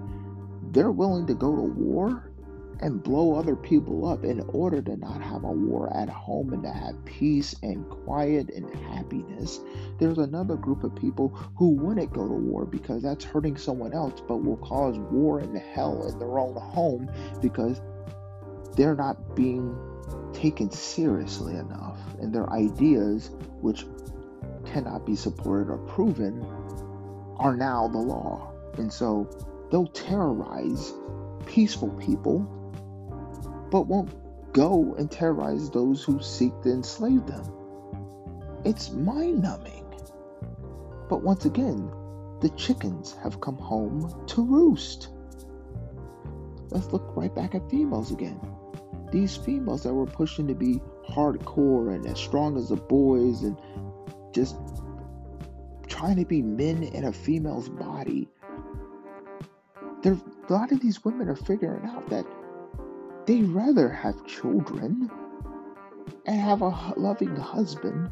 they're 0.73 0.91
willing 0.91 1.25
to 1.25 1.33
go 1.33 1.55
to 1.55 1.61
war 1.61 2.29
and 2.81 3.01
blow 3.01 3.33
other 3.33 3.55
people 3.55 4.05
up 4.05 4.25
in 4.25 4.41
order 4.49 4.81
to 4.81 4.97
not 4.97 5.21
have 5.21 5.45
a 5.45 5.51
war 5.51 5.89
at 5.95 6.09
home 6.09 6.51
and 6.51 6.63
to 6.63 6.69
have 6.69 7.05
peace 7.05 7.55
and 7.63 7.89
quiet 7.89 8.49
and 8.49 8.69
happiness. 8.87 9.61
There's 9.97 10.17
another 10.17 10.57
group 10.57 10.83
of 10.83 10.93
people 10.97 11.29
who 11.55 11.69
wouldn't 11.69 12.11
go 12.11 12.27
to 12.27 12.33
war 12.33 12.65
because 12.65 13.01
that's 13.01 13.23
hurting 13.23 13.55
someone 13.55 13.93
else, 13.93 14.21
but 14.27 14.43
will 14.43 14.57
cause 14.57 14.99
war 14.99 15.39
and 15.39 15.57
hell 15.57 16.05
in 16.09 16.19
their 16.19 16.37
own 16.37 16.55
home 16.55 17.09
because 17.41 17.79
they're 18.75 18.95
not 18.95 19.33
being 19.33 19.73
taken 20.33 20.69
seriously 20.69 21.55
enough, 21.55 21.99
and 22.19 22.33
their 22.33 22.49
ideas, 22.51 23.31
which 23.61 23.85
cannot 24.65 25.05
be 25.05 25.15
supported 25.15 25.71
or 25.71 25.77
proven, 25.77 26.45
are 27.37 27.55
now 27.55 27.87
the 27.87 27.97
law. 27.97 28.51
And 28.77 28.91
so 28.91 29.29
they'll 29.71 29.87
terrorize 29.87 30.93
peaceful 31.45 31.89
people, 31.89 32.39
but 33.71 33.87
won't 33.87 34.11
go 34.53 34.95
and 34.97 35.09
terrorize 35.09 35.69
those 35.69 36.03
who 36.03 36.21
seek 36.21 36.53
to 36.61 36.71
enslave 36.71 37.25
them. 37.25 37.43
It's 38.63 38.91
mind 38.91 39.41
numbing. 39.41 39.85
But 41.09 41.21
once 41.23 41.45
again, 41.45 41.91
the 42.41 42.49
chickens 42.49 43.15
have 43.23 43.41
come 43.41 43.57
home 43.57 44.25
to 44.27 44.43
roost. 44.43 45.09
Let's 46.69 46.91
look 46.91 47.15
right 47.15 47.33
back 47.33 47.55
at 47.55 47.69
females 47.69 48.11
again 48.11 48.39
these 49.11 49.35
females 49.35 49.83
that 49.83 49.93
were 49.93 50.05
pushing 50.05 50.47
to 50.47 50.55
be 50.55 50.81
hardcore 51.07 51.93
and 51.93 52.05
as 52.05 52.19
strong 52.19 52.57
as 52.57 52.69
the 52.69 52.75
boys 52.75 53.43
and 53.43 53.57
just 54.33 54.57
trying 55.87 56.17
to 56.17 56.25
be 56.25 56.41
men 56.41 56.83
in 56.83 57.05
a 57.05 57.11
female's 57.11 57.69
body. 57.69 58.27
There, 60.01 60.17
a 60.49 60.53
lot 60.53 60.71
of 60.71 60.81
these 60.81 61.03
women 61.03 61.29
are 61.29 61.35
figuring 61.35 61.85
out 61.85 62.09
that 62.09 62.25
they 63.25 63.41
rather 63.41 63.89
have 63.89 64.25
children 64.25 65.09
and 66.25 66.39
have 66.39 66.61
a 66.61 66.93
loving 66.97 67.35
husband 67.35 68.11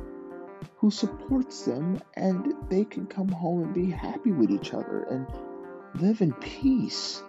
who 0.78 0.90
supports 0.90 1.66
them 1.66 2.00
and 2.16 2.54
they 2.70 2.84
can 2.84 3.06
come 3.06 3.30
home 3.30 3.64
and 3.64 3.74
be 3.74 3.90
happy 3.90 4.32
with 4.32 4.50
each 4.50 4.74
other 4.74 5.04
and 5.04 5.28
live 6.02 6.22
in 6.22 6.34
peace 6.34 7.22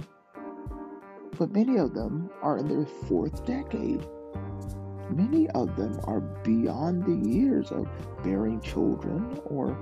but 1.39 1.53
many 1.53 1.79
of 1.79 1.95
them 1.95 2.31
are 2.43 2.59
in 2.59 2.69
their 2.69 2.87
fourth 2.87 3.45
decade. 3.45 4.07
Many 5.11 5.49
of 5.51 5.77
them 5.77 6.01
are 6.05 6.21
beyond 6.21 7.05
the 7.05 7.29
years 7.29 7.71
of 7.71 7.89
bearing 8.23 8.61
children, 8.61 9.41
or 9.47 9.79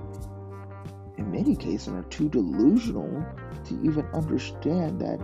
in 1.17 1.31
many 1.31 1.55
cases, 1.55 1.89
are 1.89 2.03
too 2.03 2.29
delusional 2.29 3.25
to 3.65 3.81
even 3.83 4.05
understand 4.13 4.99
that 5.01 5.17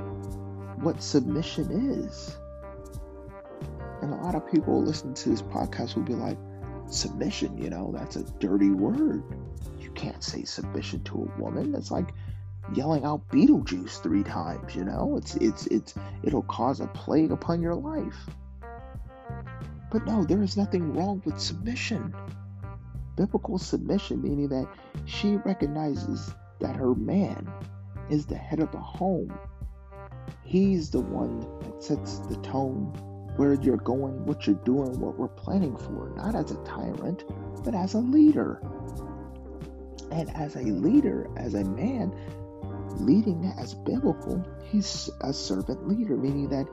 what 0.82 1.04
submission 1.04 2.00
is. 2.02 2.38
And 4.02 4.14
a 4.14 4.18
lot 4.18 4.36
of 4.36 4.50
people 4.50 4.82
listening 4.82 5.16
to 5.16 5.30
this 5.30 5.42
podcast 5.42 5.96
will 5.96 6.04
be 6.04 6.16
like, 6.16 6.38
submission, 6.90 7.58
you 7.58 7.70
know, 7.70 7.94
that's 7.96 8.16
a 8.16 8.24
dirty 8.40 8.70
word. 8.70 9.24
You 9.80 9.92
can't 9.92 10.24
say 10.24 10.44
submission 10.44 11.04
to 11.04 11.30
a 11.30 11.42
woman. 11.42 11.76
It's 11.76 11.92
like 11.92 12.14
yelling 12.76 13.06
out 13.06 13.28
Beetlejuice 13.30 14.02
three 14.02 14.24
times, 14.24 14.76
you 14.76 14.84
know? 14.84 15.16
It's 15.18 15.36
it's 15.36 15.68
it's 15.68 15.94
it'll 16.24 16.44
cause 16.44 16.80
a 16.80 16.88
plague 16.88 17.32
upon 17.32 17.62
your 17.62 17.76
life. 17.76 18.30
But 19.92 20.06
no, 20.06 20.24
there 20.24 20.44
is 20.44 20.58
nothing 20.58 20.94
wrong 20.94 21.22
with 21.26 21.40
submission. 21.40 22.14
Biblical 23.16 23.58
submission 23.58 24.22
meaning 24.22 24.50
that 24.50 24.68
she 25.06 25.38
recognizes 25.38 26.34
that 26.60 26.76
her 26.76 26.94
man 26.96 27.52
is 28.10 28.26
the 28.26 28.36
head 28.36 28.60
of 28.60 28.72
the 28.72 28.80
home. 28.80 29.34
He's 30.44 30.90
the 30.90 31.02
one 31.02 31.40
that 31.62 31.84
sets 31.84 32.20
the 32.20 32.38
tone 32.38 32.94
where 33.36 33.54
you're 33.54 33.78
going, 33.78 34.26
what 34.26 34.46
you're 34.46 34.56
doing, 34.58 35.00
what 35.00 35.18
we're 35.18 35.28
planning 35.28 35.78
for, 35.78 36.12
not 36.16 36.36
as 36.36 36.52
a 36.52 36.64
tyrant, 36.64 37.24
but 37.64 37.74
as 37.74 37.94
a 37.94 38.00
leader. 38.00 38.62
And 40.12 40.30
as 40.36 40.56
a 40.56 40.62
leader, 40.62 41.30
as 41.38 41.54
a 41.54 41.64
man, 41.64 42.14
leading 42.98 43.46
as 43.58 43.74
biblical, 43.74 44.46
he's 44.64 45.10
a 45.22 45.34
servant 45.34 45.88
leader, 45.88 46.16
meaning 46.18 46.50
that 46.50 46.68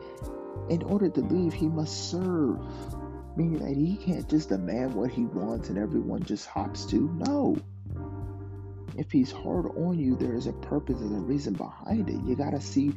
in 0.68 0.82
order 0.82 1.08
to 1.08 1.20
lead, 1.20 1.52
he 1.52 1.68
must 1.68 2.10
serve. 2.10 2.58
Meaning 3.36 3.58
that 3.58 3.76
he 3.76 3.96
can't 3.96 4.28
just 4.28 4.48
demand 4.48 4.94
what 4.94 5.10
he 5.10 5.26
wants 5.26 5.68
and 5.68 5.78
everyone 5.78 6.22
just 6.22 6.46
hops 6.46 6.86
to. 6.86 7.10
No. 7.14 7.56
If 8.96 9.12
he's 9.12 9.30
hard 9.30 9.66
on 9.76 9.98
you, 9.98 10.16
there 10.16 10.34
is 10.34 10.46
a 10.46 10.54
purpose 10.54 11.00
and 11.00 11.14
a 11.14 11.20
reason 11.20 11.52
behind 11.52 12.08
it. 12.08 12.24
You 12.24 12.34
got 12.34 12.52
to 12.52 12.60
see 12.60 12.94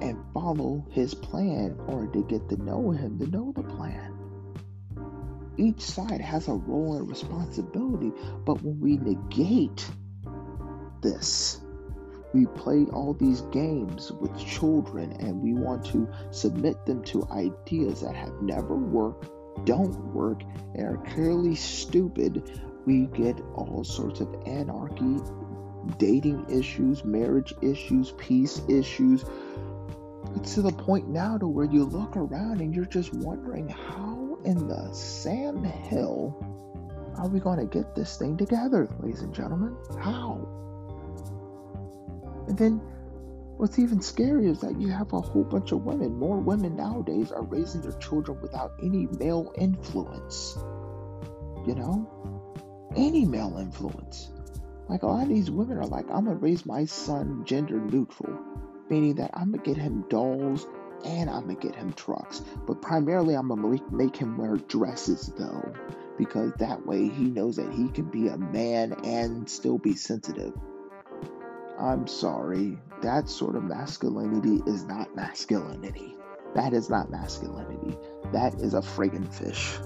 and 0.00 0.18
follow 0.34 0.84
his 0.90 1.14
plan 1.14 1.78
or 1.86 2.06
to 2.08 2.24
get 2.24 2.48
to 2.48 2.56
know 2.56 2.90
him 2.90 3.18
to 3.18 3.26
know 3.26 3.52
the 3.54 3.62
plan. 3.62 4.16
Each 5.56 5.82
side 5.82 6.20
has 6.20 6.48
a 6.48 6.54
role 6.54 6.96
and 6.96 7.08
responsibility, 7.08 8.12
but 8.44 8.62
when 8.62 8.80
we 8.80 8.96
negate 8.96 9.86
this, 11.02 11.60
we 12.32 12.46
play 12.46 12.86
all 12.92 13.14
these 13.14 13.40
games 13.52 14.12
with 14.12 14.36
children 14.38 15.12
and 15.20 15.42
we 15.42 15.54
want 15.54 15.84
to 15.86 16.08
submit 16.30 16.84
them 16.86 17.02
to 17.04 17.26
ideas 17.32 18.00
that 18.02 18.14
have 18.14 18.40
never 18.40 18.76
worked, 18.76 19.28
don't 19.64 19.96
work, 20.14 20.42
and 20.74 20.86
are 20.86 21.02
clearly 21.12 21.54
stupid. 21.54 22.60
We 22.86 23.06
get 23.06 23.40
all 23.54 23.84
sorts 23.84 24.20
of 24.20 24.34
anarchy, 24.46 25.18
dating 25.98 26.46
issues, 26.48 27.04
marriage 27.04 27.52
issues, 27.62 28.12
peace 28.12 28.62
issues. 28.68 29.24
It's 30.36 30.54
to 30.54 30.62
the 30.62 30.72
point 30.72 31.08
now 31.08 31.36
to 31.38 31.48
where 31.48 31.66
you 31.66 31.84
look 31.84 32.16
around 32.16 32.60
and 32.60 32.74
you're 32.74 32.84
just 32.84 33.12
wondering 33.12 33.68
how 33.68 34.38
in 34.44 34.68
the 34.68 34.92
Sam 34.92 35.64
Hill 35.64 36.36
are 37.18 37.28
we 37.28 37.40
going 37.40 37.58
to 37.58 37.66
get 37.66 37.94
this 37.94 38.16
thing 38.16 38.36
together, 38.36 38.88
ladies 39.00 39.22
and 39.22 39.34
gentlemen? 39.34 39.76
How? 40.00 40.46
And 42.50 42.58
then 42.58 42.80
what's 43.58 43.78
even 43.78 44.00
scarier 44.00 44.50
is 44.50 44.60
that 44.62 44.80
you 44.80 44.88
have 44.88 45.12
a 45.12 45.20
whole 45.20 45.44
bunch 45.44 45.70
of 45.70 45.84
women. 45.84 46.18
More 46.18 46.36
women 46.36 46.74
nowadays 46.74 47.30
are 47.30 47.44
raising 47.44 47.80
their 47.80 47.96
children 48.00 48.40
without 48.42 48.72
any 48.82 49.06
male 49.20 49.52
influence. 49.56 50.58
You 51.64 51.76
know? 51.76 52.90
Any 52.96 53.24
male 53.24 53.56
influence. 53.60 54.32
Like 54.88 55.04
a 55.04 55.06
lot 55.06 55.22
of 55.22 55.28
these 55.28 55.48
women 55.48 55.78
are 55.78 55.86
like, 55.86 56.06
I'm 56.10 56.24
gonna 56.24 56.34
raise 56.34 56.66
my 56.66 56.86
son 56.86 57.44
gender 57.44 57.78
neutral, 57.78 58.36
meaning 58.88 59.14
that 59.14 59.30
I'm 59.34 59.52
gonna 59.52 59.62
get 59.62 59.76
him 59.76 60.04
dolls 60.08 60.66
and 61.04 61.30
I'm 61.30 61.42
gonna 61.42 61.54
get 61.54 61.76
him 61.76 61.92
trucks. 61.92 62.42
But 62.66 62.82
primarily, 62.82 63.34
I'm 63.34 63.46
gonna 63.46 63.78
make 63.92 64.16
him 64.16 64.36
wear 64.36 64.56
dresses 64.56 65.32
though, 65.38 65.72
because 66.18 66.50
that 66.58 66.84
way 66.84 67.08
he 67.08 67.26
knows 67.26 67.54
that 67.58 67.72
he 67.72 67.90
can 67.90 68.06
be 68.06 68.26
a 68.26 68.36
man 68.36 68.94
and 69.04 69.48
still 69.48 69.78
be 69.78 69.94
sensitive. 69.94 70.52
I'm 71.80 72.06
sorry, 72.06 72.78
that 73.00 73.30
sort 73.30 73.56
of 73.56 73.64
masculinity 73.64 74.62
is 74.66 74.84
not 74.84 75.16
masculinity. 75.16 76.14
That 76.54 76.74
is 76.74 76.90
not 76.90 77.10
masculinity. 77.10 77.96
That 78.32 78.54
is 78.60 78.74
a 78.74 78.80
friggin' 78.80 79.32
fish. 79.32 79.78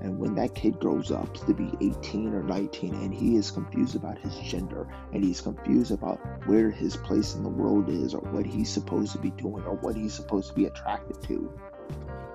And 0.00 0.18
when 0.18 0.34
that 0.34 0.56
kid 0.56 0.80
grows 0.80 1.12
up 1.12 1.32
to 1.46 1.54
be 1.54 1.70
18 1.80 2.34
or 2.34 2.42
19 2.42 2.94
and 2.94 3.14
he 3.14 3.36
is 3.36 3.52
confused 3.52 3.94
about 3.94 4.18
his 4.18 4.34
gender 4.38 4.88
and 5.12 5.22
he's 5.22 5.40
confused 5.40 5.92
about 5.92 6.18
where 6.46 6.70
his 6.70 6.96
place 6.96 7.36
in 7.36 7.44
the 7.44 7.48
world 7.48 7.88
is 7.88 8.12
or 8.12 8.20
what 8.32 8.44
he's 8.44 8.68
supposed 8.68 9.12
to 9.12 9.18
be 9.18 9.30
doing 9.30 9.64
or 9.64 9.76
what 9.76 9.94
he's 9.94 10.12
supposed 10.12 10.48
to 10.48 10.54
be 10.54 10.66
attracted 10.66 11.22
to. 11.22 11.58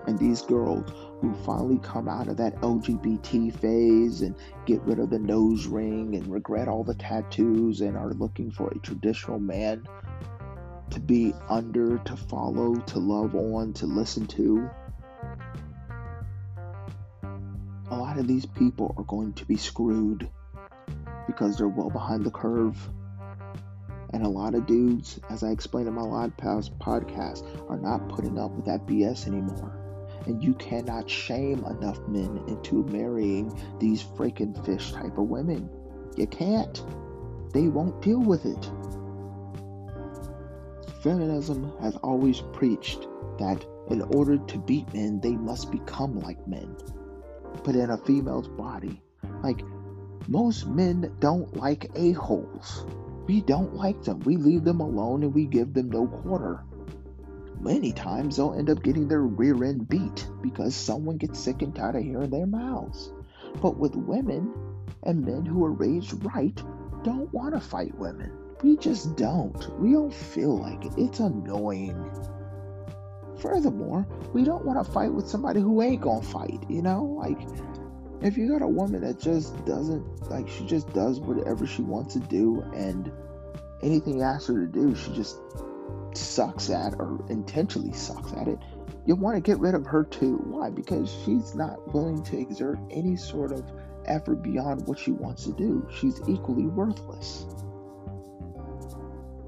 And 0.09 0.17
these 0.17 0.41
girls 0.41 0.91
who 1.21 1.35
finally 1.45 1.77
come 1.83 2.07
out 2.07 2.29
of 2.29 2.37
that 2.37 2.59
LGBT 2.61 3.53
phase 3.59 4.21
and 4.23 4.35
get 4.65 4.81
rid 4.81 4.97
of 4.97 5.11
the 5.11 5.19
nose 5.19 5.67
ring 5.67 6.15
and 6.15 6.25
regret 6.25 6.67
all 6.67 6.83
the 6.83 6.95
tattoos 6.95 7.81
and 7.81 7.95
are 7.95 8.13
looking 8.13 8.49
for 8.49 8.69
a 8.69 8.79
traditional 8.79 9.37
man 9.37 9.87
to 10.89 10.99
be 10.99 11.35
under, 11.47 11.99
to 11.99 12.17
follow, 12.17 12.73
to 12.73 12.97
love 12.97 13.35
on, 13.35 13.71
to 13.73 13.85
listen 13.85 14.25
to 14.25 14.67
a 17.91 17.95
lot 17.95 18.17
of 18.17 18.27
these 18.27 18.47
people 18.47 18.95
are 18.97 19.03
going 19.03 19.33
to 19.33 19.45
be 19.45 19.57
screwed 19.57 20.27
because 21.27 21.55
they're 21.55 21.67
well 21.67 21.91
behind 21.91 22.25
the 22.25 22.31
curve. 22.31 22.75
And 24.11 24.25
a 24.25 24.29
lot 24.29 24.55
of 24.55 24.65
dudes, 24.65 25.19
as 25.29 25.43
I 25.43 25.51
explained 25.51 25.87
in 25.87 25.93
my 25.93 26.29
past 26.29 26.79
podcast, 26.79 27.45
are 27.69 27.77
not 27.77 28.09
putting 28.09 28.39
up 28.39 28.49
with 28.49 28.65
that 28.65 28.87
BS 28.87 29.27
anymore. 29.27 29.78
And 30.29 30.41
you 30.41 30.53
cannot 30.53 31.09
shame 31.09 31.65
enough 31.65 31.99
men 32.07 32.41
into 32.47 32.85
marrying 32.85 33.51
these 33.79 34.01
freaking 34.01 34.65
fish 34.65 34.93
type 34.93 35.17
of 35.17 35.27
women. 35.27 35.69
You 36.15 36.27
can't. 36.27 36.81
They 37.53 37.67
won't 37.67 38.01
deal 38.01 38.19
with 38.19 38.45
it. 38.45 38.71
Feminism 41.03 41.73
has 41.81 41.97
always 41.97 42.41
preached 42.53 43.07
that 43.39 43.65
in 43.89 44.01
order 44.15 44.37
to 44.37 44.57
beat 44.59 44.93
men, 44.93 45.19
they 45.19 45.35
must 45.35 45.71
become 45.71 46.19
like 46.19 46.47
men 46.47 46.75
but 47.63 47.75
in 47.75 47.89
a 47.89 47.97
female's 47.97 48.47
body. 48.47 49.01
Like, 49.43 49.63
most 50.27 50.67
men 50.67 51.15
don't 51.19 51.55
like 51.57 51.91
a-holes. 51.95 52.85
We 53.27 53.41
don't 53.41 53.75
like 53.75 54.03
them. 54.03 54.19
We 54.21 54.37
leave 54.37 54.63
them 54.63 54.79
alone 54.79 55.23
and 55.23 55.33
we 55.33 55.45
give 55.45 55.73
them 55.73 55.89
no 55.89 56.07
quarter. 56.07 56.63
Many 57.59 57.91
times 57.91 58.37
they'll 58.37 58.53
end 58.53 58.69
up 58.69 58.83
getting 58.83 59.07
their 59.07 59.21
rear 59.21 59.63
end 59.63 59.89
beat 59.89 60.27
because 60.41 60.75
someone 60.75 61.17
gets 61.17 61.39
sick 61.39 61.61
and 61.61 61.75
tired 61.75 61.95
of 61.95 62.03
hearing 62.03 62.29
their 62.29 62.47
mouths. 62.47 63.11
But 63.61 63.77
with 63.77 63.95
women 63.95 64.53
and 65.03 65.25
men 65.25 65.45
who 65.45 65.65
are 65.65 65.71
raised 65.71 66.23
right, 66.23 66.55
don't 67.03 67.33
want 67.33 67.53
to 67.53 67.59
fight 67.59 67.97
women. 67.97 68.31
We 68.63 68.77
just 68.77 69.15
don't. 69.15 69.79
We 69.79 69.93
don't 69.93 70.13
feel 70.13 70.57
like 70.57 70.85
it. 70.85 70.93
It's 70.97 71.19
annoying. 71.19 72.11
Furthermore, 73.39 74.05
we 74.33 74.43
don't 74.43 74.65
want 74.65 74.85
to 74.85 74.91
fight 74.91 75.13
with 75.13 75.27
somebody 75.27 75.61
who 75.61 75.81
ain't 75.81 76.01
gonna 76.01 76.21
fight, 76.21 76.65
you 76.69 76.81
know? 76.81 77.03
Like, 77.03 77.39
if 78.21 78.37
you 78.37 78.49
got 78.49 78.61
a 78.61 78.67
woman 78.67 79.01
that 79.01 79.19
just 79.19 79.65
doesn't, 79.65 80.29
like, 80.29 80.49
she 80.49 80.65
just 80.65 80.91
does 80.93 81.19
whatever 81.19 81.65
she 81.65 81.81
wants 81.81 82.13
to 82.13 82.19
do, 82.19 82.61
and 82.75 83.11
anything 83.81 84.17
you 84.17 84.23
ask 84.23 84.47
her 84.47 84.65
to 84.65 84.67
do, 84.67 84.93
she 84.93 85.13
just 85.13 85.39
sucks 86.17 86.69
at 86.69 86.93
or 86.95 87.23
intentionally 87.29 87.93
sucks 87.93 88.33
at 88.33 88.47
it, 88.47 88.59
you 89.05 89.15
want 89.15 89.35
to 89.35 89.41
get 89.41 89.59
rid 89.59 89.75
of 89.75 89.85
her 89.85 90.03
too. 90.03 90.37
Why? 90.37 90.69
Because 90.69 91.09
she's 91.23 91.55
not 91.55 91.93
willing 91.93 92.23
to 92.23 92.37
exert 92.37 92.79
any 92.91 93.15
sort 93.15 93.51
of 93.51 93.63
effort 94.05 94.41
beyond 94.41 94.87
what 94.87 94.99
she 94.99 95.11
wants 95.11 95.45
to 95.45 95.53
do. 95.53 95.87
She's 95.91 96.19
equally 96.27 96.65
worthless. 96.65 97.45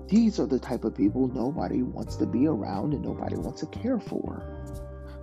These 0.07 0.39
are 0.39 0.45
the 0.45 0.59
type 0.59 0.83
of 0.83 0.95
people 0.95 1.27
nobody 1.27 1.83
wants 1.83 2.17
to 2.17 2.25
be 2.25 2.47
around 2.47 2.93
and 2.93 3.01
nobody 3.01 3.37
wants 3.37 3.61
to 3.61 3.67
care 3.67 3.99
for. 3.99 4.43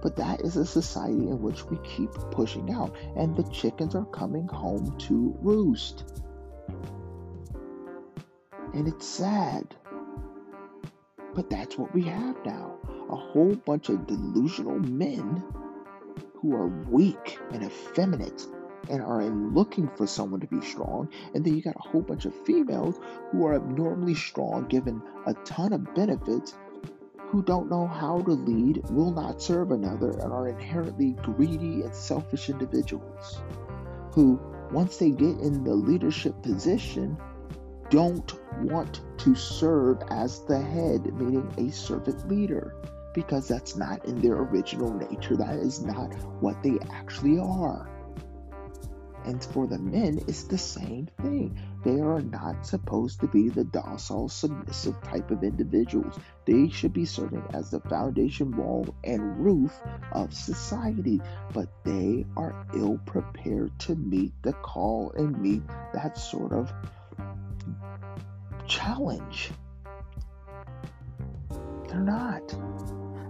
But 0.01 0.17
that 0.17 0.41
is 0.43 0.57
a 0.57 0.65
society 0.65 1.29
in 1.29 1.43
which 1.43 1.65
we 1.67 1.77
keep 1.79 2.11
pushing 2.31 2.73
out, 2.73 2.97
and 3.17 3.37
the 3.37 3.43
chickens 3.51 3.95
are 3.95 4.07
coming 4.07 4.47
home 4.47 4.97
to 4.99 5.37
roost. 5.41 6.05
And 8.73 8.87
it's 8.87 9.07
sad. 9.07 9.75
But 11.39 11.51
that's 11.51 11.79
what 11.79 11.95
we 11.95 12.03
have 12.03 12.45
now 12.45 12.75
a 13.09 13.15
whole 13.15 13.55
bunch 13.55 13.91
of 13.91 14.09
delusional 14.09 14.81
men 14.81 15.45
who 16.35 16.53
are 16.57 16.67
weak 16.67 17.39
and 17.53 17.63
effeminate 17.63 18.45
and 18.91 19.01
are 19.01 19.23
looking 19.23 19.89
for 19.97 20.05
someone 20.05 20.41
to 20.41 20.49
be 20.49 20.61
strong. 20.61 21.09
And 21.35 21.45
then 21.45 21.55
you 21.55 21.63
got 21.63 21.77
a 21.77 21.89
whole 21.89 22.03
bunch 22.03 22.25
of 22.25 22.35
females 22.45 22.99
who 23.31 23.47
are 23.47 23.55
abnormally 23.55 24.17
strong, 24.17 24.67
given 24.67 25.01
a 25.27 25.35
ton 25.45 25.73
of 25.73 25.95
benefits, 25.95 26.57
who 27.29 27.45
don't 27.45 27.71
know 27.71 27.87
how 27.87 28.21
to 28.23 28.33
lead, 28.33 28.83
will 28.91 29.13
not 29.13 29.41
serve 29.41 29.71
another, 29.71 30.11
and 30.11 30.33
are 30.33 30.49
inherently 30.49 31.13
greedy 31.23 31.83
and 31.83 31.95
selfish 31.95 32.51
individuals 32.51 33.41
who, 34.11 34.41
once 34.73 34.97
they 34.97 35.11
get 35.11 35.39
in 35.39 35.63
the 35.63 35.73
leadership 35.73 36.43
position, 36.43 37.17
don't 37.91 38.35
want 38.63 39.01
to 39.19 39.35
serve 39.35 40.03
as 40.11 40.45
the 40.45 40.61
head, 40.61 41.13
meaning 41.15 41.53
a 41.59 41.73
servant 41.73 42.29
leader, 42.29 42.75
because 43.15 43.49
that's 43.49 43.77
not 43.77 44.05
in 44.05 44.21
their 44.21 44.37
original 44.37 44.93
nature. 44.93 45.37
That 45.37 45.57
is 45.57 45.83
not 45.83 46.13
what 46.41 46.63
they 46.63 46.79
actually 46.91 47.39
are. 47.39 47.89
And 49.25 49.45
for 49.45 49.67
the 49.67 49.79
men, 49.79 50.21
it's 50.27 50.45
the 50.45 50.57
same 50.57 51.09
thing. 51.21 51.61
They 51.85 52.01
are 52.01 52.21
not 52.21 52.67
supposed 52.67 53.21
to 53.21 53.27
be 53.27 53.51
the 53.51 53.65
docile, 53.65 54.29
submissive 54.29 55.01
type 55.03 55.31
of 55.31 55.43
individuals. 55.43 56.19
They 56.47 56.71
should 56.71 56.93
be 56.93 57.05
serving 57.05 57.45
as 57.53 57.71
the 57.71 57.81
foundation, 57.81 58.57
wall, 58.57 58.95
and 59.05 59.39
roof 59.39 59.79
of 60.13 60.33
society. 60.33 61.21
But 61.53 61.69
they 61.85 62.25
are 62.37 62.67
ill 62.75 62.99
prepared 63.05 63.79
to 63.81 63.97
meet 63.97 64.33
the 64.43 64.55
call 64.55 65.13
and 65.17 65.39
meet 65.43 65.63
that 65.93 66.17
sort 66.17 66.53
of 66.53 66.73
challenge. 68.69 69.51
They're 71.89 71.99
not. 72.01 72.53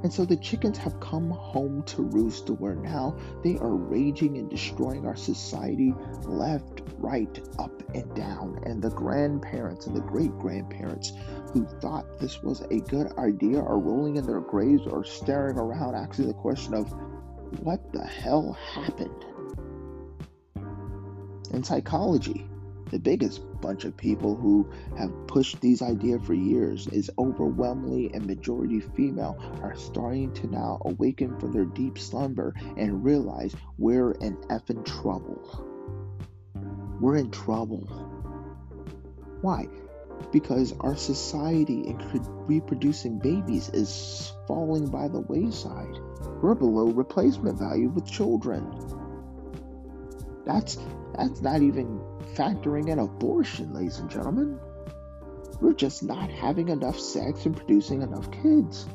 And 0.03 0.13
so 0.13 0.25
the 0.25 0.37
chickens 0.37 0.79
have 0.79 1.01
come 1.01 1.31
home 1.31 1.83
to 1.85 2.03
roost 2.03 2.47
to 2.47 2.55
where 2.55 2.77
now 2.77 3.17
they 3.43 3.57
are 3.59 3.75
raging 3.75 4.37
and 4.39 4.49
destroying 4.49 5.07
our 5.07 5.17
society 5.17 5.93
left, 6.23 6.83
right, 6.99 7.41
up, 7.59 7.83
and 7.95 8.15
down. 8.15 8.61
And 8.65 8.81
the 8.81 8.91
grandparents 8.91 9.87
and 9.87 9.97
the 9.97 10.01
great 10.01 10.37
grandparents 10.39 11.15
who 11.53 11.67
thought 11.81 12.21
this 12.21 12.43
was 12.43 12.61
a 12.61 12.79
good 12.81 13.11
idea 13.19 13.61
are 13.61 13.79
rolling 13.79 14.17
in 14.17 14.27
their 14.27 14.41
graves 14.41 14.87
or 14.87 15.05
staring 15.05 15.59
around 15.59 15.97
asking 15.97 16.29
the 16.29 16.35
question 16.35 16.75
of 16.75 16.93
what 17.63 17.93
the 17.93 18.05
hell 18.05 18.57
happened? 18.73 19.25
In 21.51 21.65
psychology, 21.65 22.47
the 22.91 22.99
biggest 22.99 23.43
bunch 23.61 23.85
of 23.85 23.97
people 23.97 24.35
who 24.35 24.69
have 24.97 25.27
pushed 25.27 25.61
these 25.61 25.83
ideas 25.83 26.21
for 26.25 26.35
years 26.35 26.87
is 26.89 27.11
overwhelmingly 27.19 28.11
and 28.15 28.27
majority 28.27 28.81
female 28.81 29.37
are 29.63 29.77
starting 29.77 30.33
to 30.35 30.47
now 30.47 30.81
awaken 30.85 31.39
from 31.39 31.53
their 31.53 31.65
deep 31.65 31.99
slumber 31.99 32.55
and 32.77 33.05
realize 33.05 33.55
we're 33.77 34.13
in 34.13 34.37
effing 34.49 34.85
trouble. 34.85 35.65
We're 37.01 37.17
in 37.17 37.31
trouble. 37.31 37.87
Why? 39.41 39.69
Because 40.33 40.75
our 40.81 40.97
society 40.97 41.81
in 41.87 41.99
reproducing 42.47 43.19
babies 43.19 43.69
is 43.69 44.33
falling 44.47 44.87
by 44.87 45.09
the 45.09 45.21
wayside. 45.21 45.99
We're 46.43 46.55
below 46.55 46.87
replacement 46.87 47.59
value 47.59 47.89
with 47.89 48.11
children. 48.11 48.67
That's 50.45 50.79
that's 51.17 51.41
not 51.41 51.63
even 51.63 52.01
factoring 52.39 52.89
in 52.89 52.99
abortion, 53.01 53.75
ladies 53.75 53.99
and 53.99 54.09
gentlemen. 54.09 54.61
We're 55.61 55.75
just 55.75 56.05
not 56.05 56.31
having 56.31 56.69
enough 56.69 56.99
sex 56.99 57.45
and 57.45 57.57
producing 57.57 58.03
enough 58.03 58.31
kids. 58.31 58.87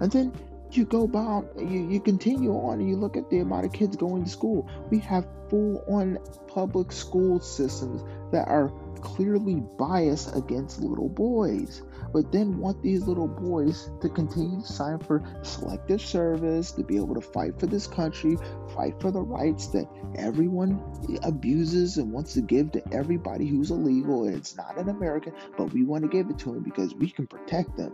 And 0.00 0.12
then 0.12 0.34
you 0.70 0.84
go 0.84 1.04
about, 1.04 1.48
you, 1.58 1.88
you 1.88 2.00
continue 2.00 2.52
on 2.52 2.80
and 2.80 2.88
you 2.88 2.96
look 2.96 3.16
at 3.16 3.30
the 3.30 3.38
amount 3.38 3.64
of 3.64 3.72
kids 3.72 3.96
going 3.96 4.24
to 4.24 4.30
school. 4.30 4.68
We 4.90 4.98
have 5.00 5.26
full 5.48 5.82
on 5.88 6.18
public 6.46 6.92
school 6.92 7.40
systems 7.40 8.02
that 8.32 8.48
are 8.48 8.70
clearly 9.02 9.56
biased 9.78 10.34
against 10.34 10.80
little 10.80 11.08
boys, 11.08 11.82
but 12.12 12.32
then 12.32 12.58
want 12.58 12.82
these 12.82 13.06
little 13.06 13.28
boys 13.28 13.90
to 14.00 14.08
continue 14.08 14.60
to 14.60 14.66
sign 14.66 14.98
for 14.98 15.22
selective 15.42 16.00
service, 16.00 16.72
to 16.72 16.82
be 16.82 16.96
able 16.96 17.14
to 17.14 17.20
fight 17.20 17.58
for 17.58 17.66
this 17.66 17.86
country, 17.86 18.38
fight 18.74 18.98
for 19.00 19.10
the 19.10 19.20
rights 19.20 19.66
that 19.68 19.86
everyone 20.16 20.82
abuses 21.22 21.98
and 21.98 22.12
wants 22.12 22.34
to 22.34 22.40
give 22.40 22.72
to 22.72 22.82
everybody 22.94 23.46
who's 23.46 23.70
illegal. 23.70 24.24
And 24.24 24.34
it's 24.36 24.56
not 24.56 24.78
an 24.78 24.88
American, 24.88 25.34
but 25.56 25.72
we 25.72 25.84
want 25.84 26.02
to 26.04 26.08
give 26.08 26.30
it 26.30 26.38
to 26.40 26.54
them 26.54 26.62
because 26.62 26.94
we 26.94 27.10
can 27.10 27.26
protect 27.26 27.76
them. 27.76 27.92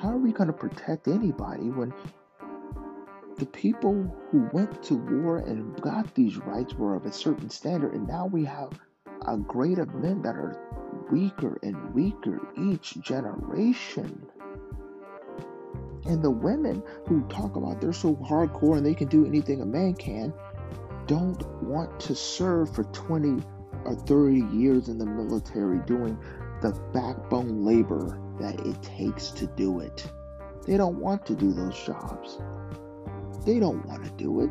How 0.00 0.10
are 0.10 0.18
we 0.18 0.32
going 0.32 0.48
to 0.48 0.52
protect 0.52 1.08
anybody 1.08 1.70
when 1.70 1.92
the 3.38 3.46
people 3.46 4.10
who 4.30 4.48
went 4.52 4.82
to 4.84 4.94
war 4.94 5.38
and 5.38 5.78
got 5.82 6.14
these 6.14 6.36
rights 6.38 6.74
were 6.74 6.94
of 6.94 7.04
a 7.04 7.12
certain 7.12 7.50
standard, 7.50 7.92
and 7.92 8.08
now 8.08 8.26
we 8.26 8.44
have 8.44 8.70
a 9.26 9.36
grade 9.36 9.78
of 9.78 9.94
men 9.94 10.22
that 10.22 10.36
are 10.36 10.56
weaker 11.10 11.58
and 11.62 11.94
weaker 11.94 12.40
each 12.58 13.00
generation. 13.00 14.26
And 16.04 16.22
the 16.22 16.30
women 16.30 16.82
who 17.06 17.22
talk 17.28 17.56
about 17.56 17.80
they're 17.80 17.92
so 17.92 18.14
hardcore 18.16 18.76
and 18.76 18.86
they 18.86 18.94
can 18.94 19.08
do 19.08 19.26
anything 19.26 19.60
a 19.60 19.66
man 19.66 19.94
can 19.94 20.32
don't 21.06 21.44
want 21.62 21.98
to 22.00 22.14
serve 22.14 22.74
for 22.74 22.84
20 22.84 23.42
or 23.84 23.94
30 23.94 24.56
years 24.56 24.88
in 24.88 24.98
the 24.98 25.06
military 25.06 25.78
doing 25.86 26.18
the 26.62 26.72
backbone 26.92 27.64
labor 27.64 28.18
that 28.40 28.58
it 28.66 28.82
takes 28.82 29.30
to 29.30 29.46
do 29.46 29.80
it. 29.80 30.06
They 30.66 30.76
don't 30.76 30.98
want 30.98 31.24
to 31.26 31.34
do 31.34 31.52
those 31.52 31.80
jobs. 31.84 32.38
They 33.44 33.60
don't 33.60 33.86
want 33.86 34.04
to 34.04 34.10
do 34.12 34.40
it. 34.42 34.50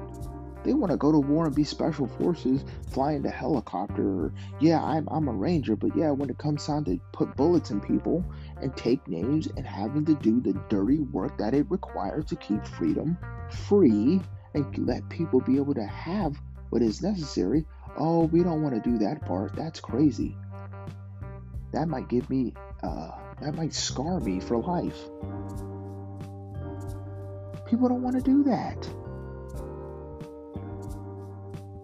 They 0.66 0.74
want 0.74 0.92
to 0.92 0.98
go 0.98 1.12
to 1.12 1.20
war 1.20 1.46
and 1.46 1.56
be 1.56 1.64
special 1.64 2.08
forces, 2.08 2.66
flying 2.90 3.22
the 3.22 3.30
helicopter. 3.30 4.02
Or, 4.02 4.34
yeah, 4.60 4.84
I'm, 4.84 5.08
I'm 5.12 5.28
a 5.28 5.32
ranger, 5.32 5.76
but 5.76 5.96
yeah, 5.96 6.10
when 6.10 6.32
it 6.32 6.40
comes 6.40 6.66
time 6.66 6.84
to 6.86 7.00
put 7.12 7.36
bullets 7.36 7.70
in 7.70 7.80
people 7.80 8.26
and 8.60 8.76
take 8.76 9.08
names 9.08 9.48
and 9.56 9.66
having 9.66 10.06
to 10.06 10.16
do 10.16 10.42
the 10.42 10.60
dirty 10.68 11.00
work 11.00 11.38
that 11.38 11.54
it 11.54 11.68
requires 11.70 12.26
to 12.26 12.36
keep 12.36 12.66
freedom 12.66 13.16
free 13.52 14.20
and 14.56 14.88
let 14.88 15.08
people 15.08 15.40
be 15.40 15.58
able 15.58 15.76
to 15.76 15.86
have 15.86 16.36
what 16.72 16.82
is 16.82 17.04
necessary. 17.04 17.64
Oh, 17.96 18.26
we 18.26 18.42
don't 18.42 18.64
want 18.64 18.74
to 18.74 18.90
do 18.90 18.98
that 18.98 19.22
part. 19.22 19.56
That's 19.56 19.80
crazy. 19.80 20.36
That 21.74 21.88
might 21.88 22.10
give 22.10 22.28
me, 22.28 22.56
uh, 22.82 23.12
that 23.40 23.54
might 23.54 23.74
scar 23.74 24.20
me 24.20 24.40
for 24.40 24.58
life. 24.58 24.98
People 27.68 27.88
don't 27.88 28.02
want 28.02 28.16
to 28.16 28.22
do 28.22 28.44
that. 28.46 28.90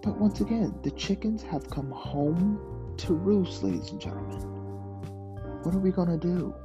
But 0.03 0.17
once 0.17 0.41
again, 0.41 0.73
the 0.81 0.91
chickens 0.91 1.43
have 1.43 1.69
come 1.69 1.91
home 1.91 2.59
to 2.97 3.13
roost, 3.13 3.61
ladies 3.61 3.91
and 3.91 4.01
gentlemen. 4.01 4.39
What 5.63 5.75
are 5.75 5.79
we 5.79 5.91
going 5.91 6.09
to 6.09 6.17
do? 6.17 6.55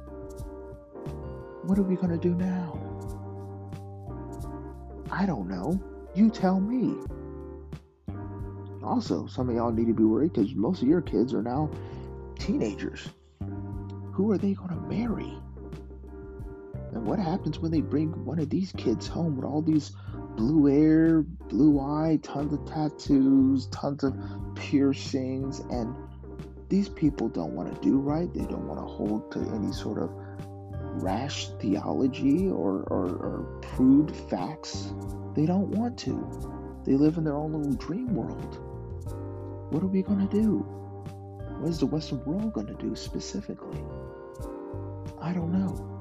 What 1.63 1.77
are 1.77 1.83
we 1.83 1.95
going 1.95 2.09
to 2.09 2.17
do 2.17 2.33
now? 2.33 2.79
I 5.11 5.27
don't 5.27 5.47
know. 5.47 5.79
You 6.15 6.31
tell 6.31 6.59
me. 6.59 6.95
Also, 8.83 9.27
some 9.27 9.49
of 9.49 9.55
y'all 9.55 9.71
need 9.71 9.87
to 9.87 9.93
be 9.93 10.03
worried 10.03 10.33
because 10.33 10.55
most 10.55 10.81
of 10.81 10.87
your 10.87 11.01
kids 11.01 11.33
are 11.33 11.43
now 11.43 11.69
teenagers. 12.39 13.07
Who 14.13 14.31
are 14.31 14.37
they 14.39 14.53
going 14.53 14.69
to 14.69 14.81
marry? 14.87 15.37
And 16.93 17.05
what 17.05 17.19
happens 17.19 17.59
when 17.59 17.71
they 17.71 17.81
bring 17.81 18.25
one 18.25 18.39
of 18.39 18.49
these 18.49 18.71
kids 18.71 19.07
home 19.07 19.35
with 19.35 19.45
all 19.45 19.61
these 19.61 19.91
blue 20.37 20.67
hair, 20.67 21.23
blue 21.49 21.79
eye, 21.79 22.19
tons 22.21 22.53
of 22.53 22.65
tattoos, 22.65 23.67
tons 23.67 24.03
of 24.03 24.15
piercings, 24.55 25.59
and 25.71 25.93
these 26.69 26.87
people 26.87 27.27
don't 27.27 27.53
want 27.53 27.73
to 27.73 27.81
do 27.81 27.97
right. 27.97 28.31
They 28.33 28.45
don't 28.45 28.67
want 28.67 28.79
to 28.79 28.85
hold 28.85 29.31
to 29.33 29.39
any 29.39 29.73
sort 29.73 29.97
of 29.97 30.11
rash 31.01 31.49
theology 31.59 32.47
or, 32.47 32.83
or, 32.83 33.07
or 33.07 33.59
prude 33.61 34.15
facts. 34.29 34.93
They 35.35 35.45
don't 35.45 35.69
want 35.69 35.97
to. 35.99 36.81
They 36.85 36.93
live 36.93 37.17
in 37.17 37.23
their 37.23 37.35
own 37.35 37.53
little 37.53 37.73
dream 37.73 38.13
world. 38.13 38.57
What 39.71 39.83
are 39.83 39.87
we 39.87 40.01
going 40.01 40.27
to 40.27 40.41
do? 40.41 40.59
What 41.59 41.69
is 41.69 41.79
the 41.79 41.87
Western 41.87 42.23
world 42.25 42.53
going 42.53 42.67
to 42.67 42.75
do 42.75 42.95
specifically? 42.95 43.83
I 45.21 45.33
don't 45.33 45.51
know. 45.51 45.95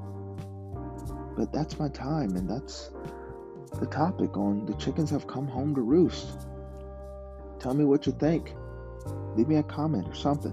But 1.36 1.52
that's 1.52 1.78
my 1.78 1.88
time, 1.88 2.36
and 2.36 2.48
that's 2.48 2.90
the 3.78 3.86
topic 3.86 4.36
on 4.36 4.66
the 4.66 4.74
chickens 4.74 5.10
have 5.10 5.26
come 5.26 5.46
home 5.46 5.74
to 5.74 5.80
roost. 5.80 6.46
Tell 7.58 7.74
me 7.74 7.84
what 7.84 8.06
you 8.06 8.12
think. 8.12 8.54
Leave 9.34 9.48
me 9.48 9.56
a 9.56 9.62
comment 9.62 10.08
or 10.08 10.14
something. 10.14 10.52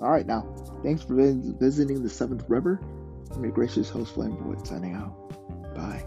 All 0.00 0.10
right, 0.10 0.26
now, 0.26 0.46
thanks 0.82 1.02
for 1.02 1.14
visiting 1.14 2.02
the 2.02 2.08
Seventh 2.08 2.44
River. 2.48 2.80
I'm 3.34 3.42
your 3.42 3.52
gracious 3.52 3.90
host, 3.90 4.14
Flamboyant, 4.14 4.66
signing 4.66 4.94
out. 4.94 5.74
Bye. 5.74 6.04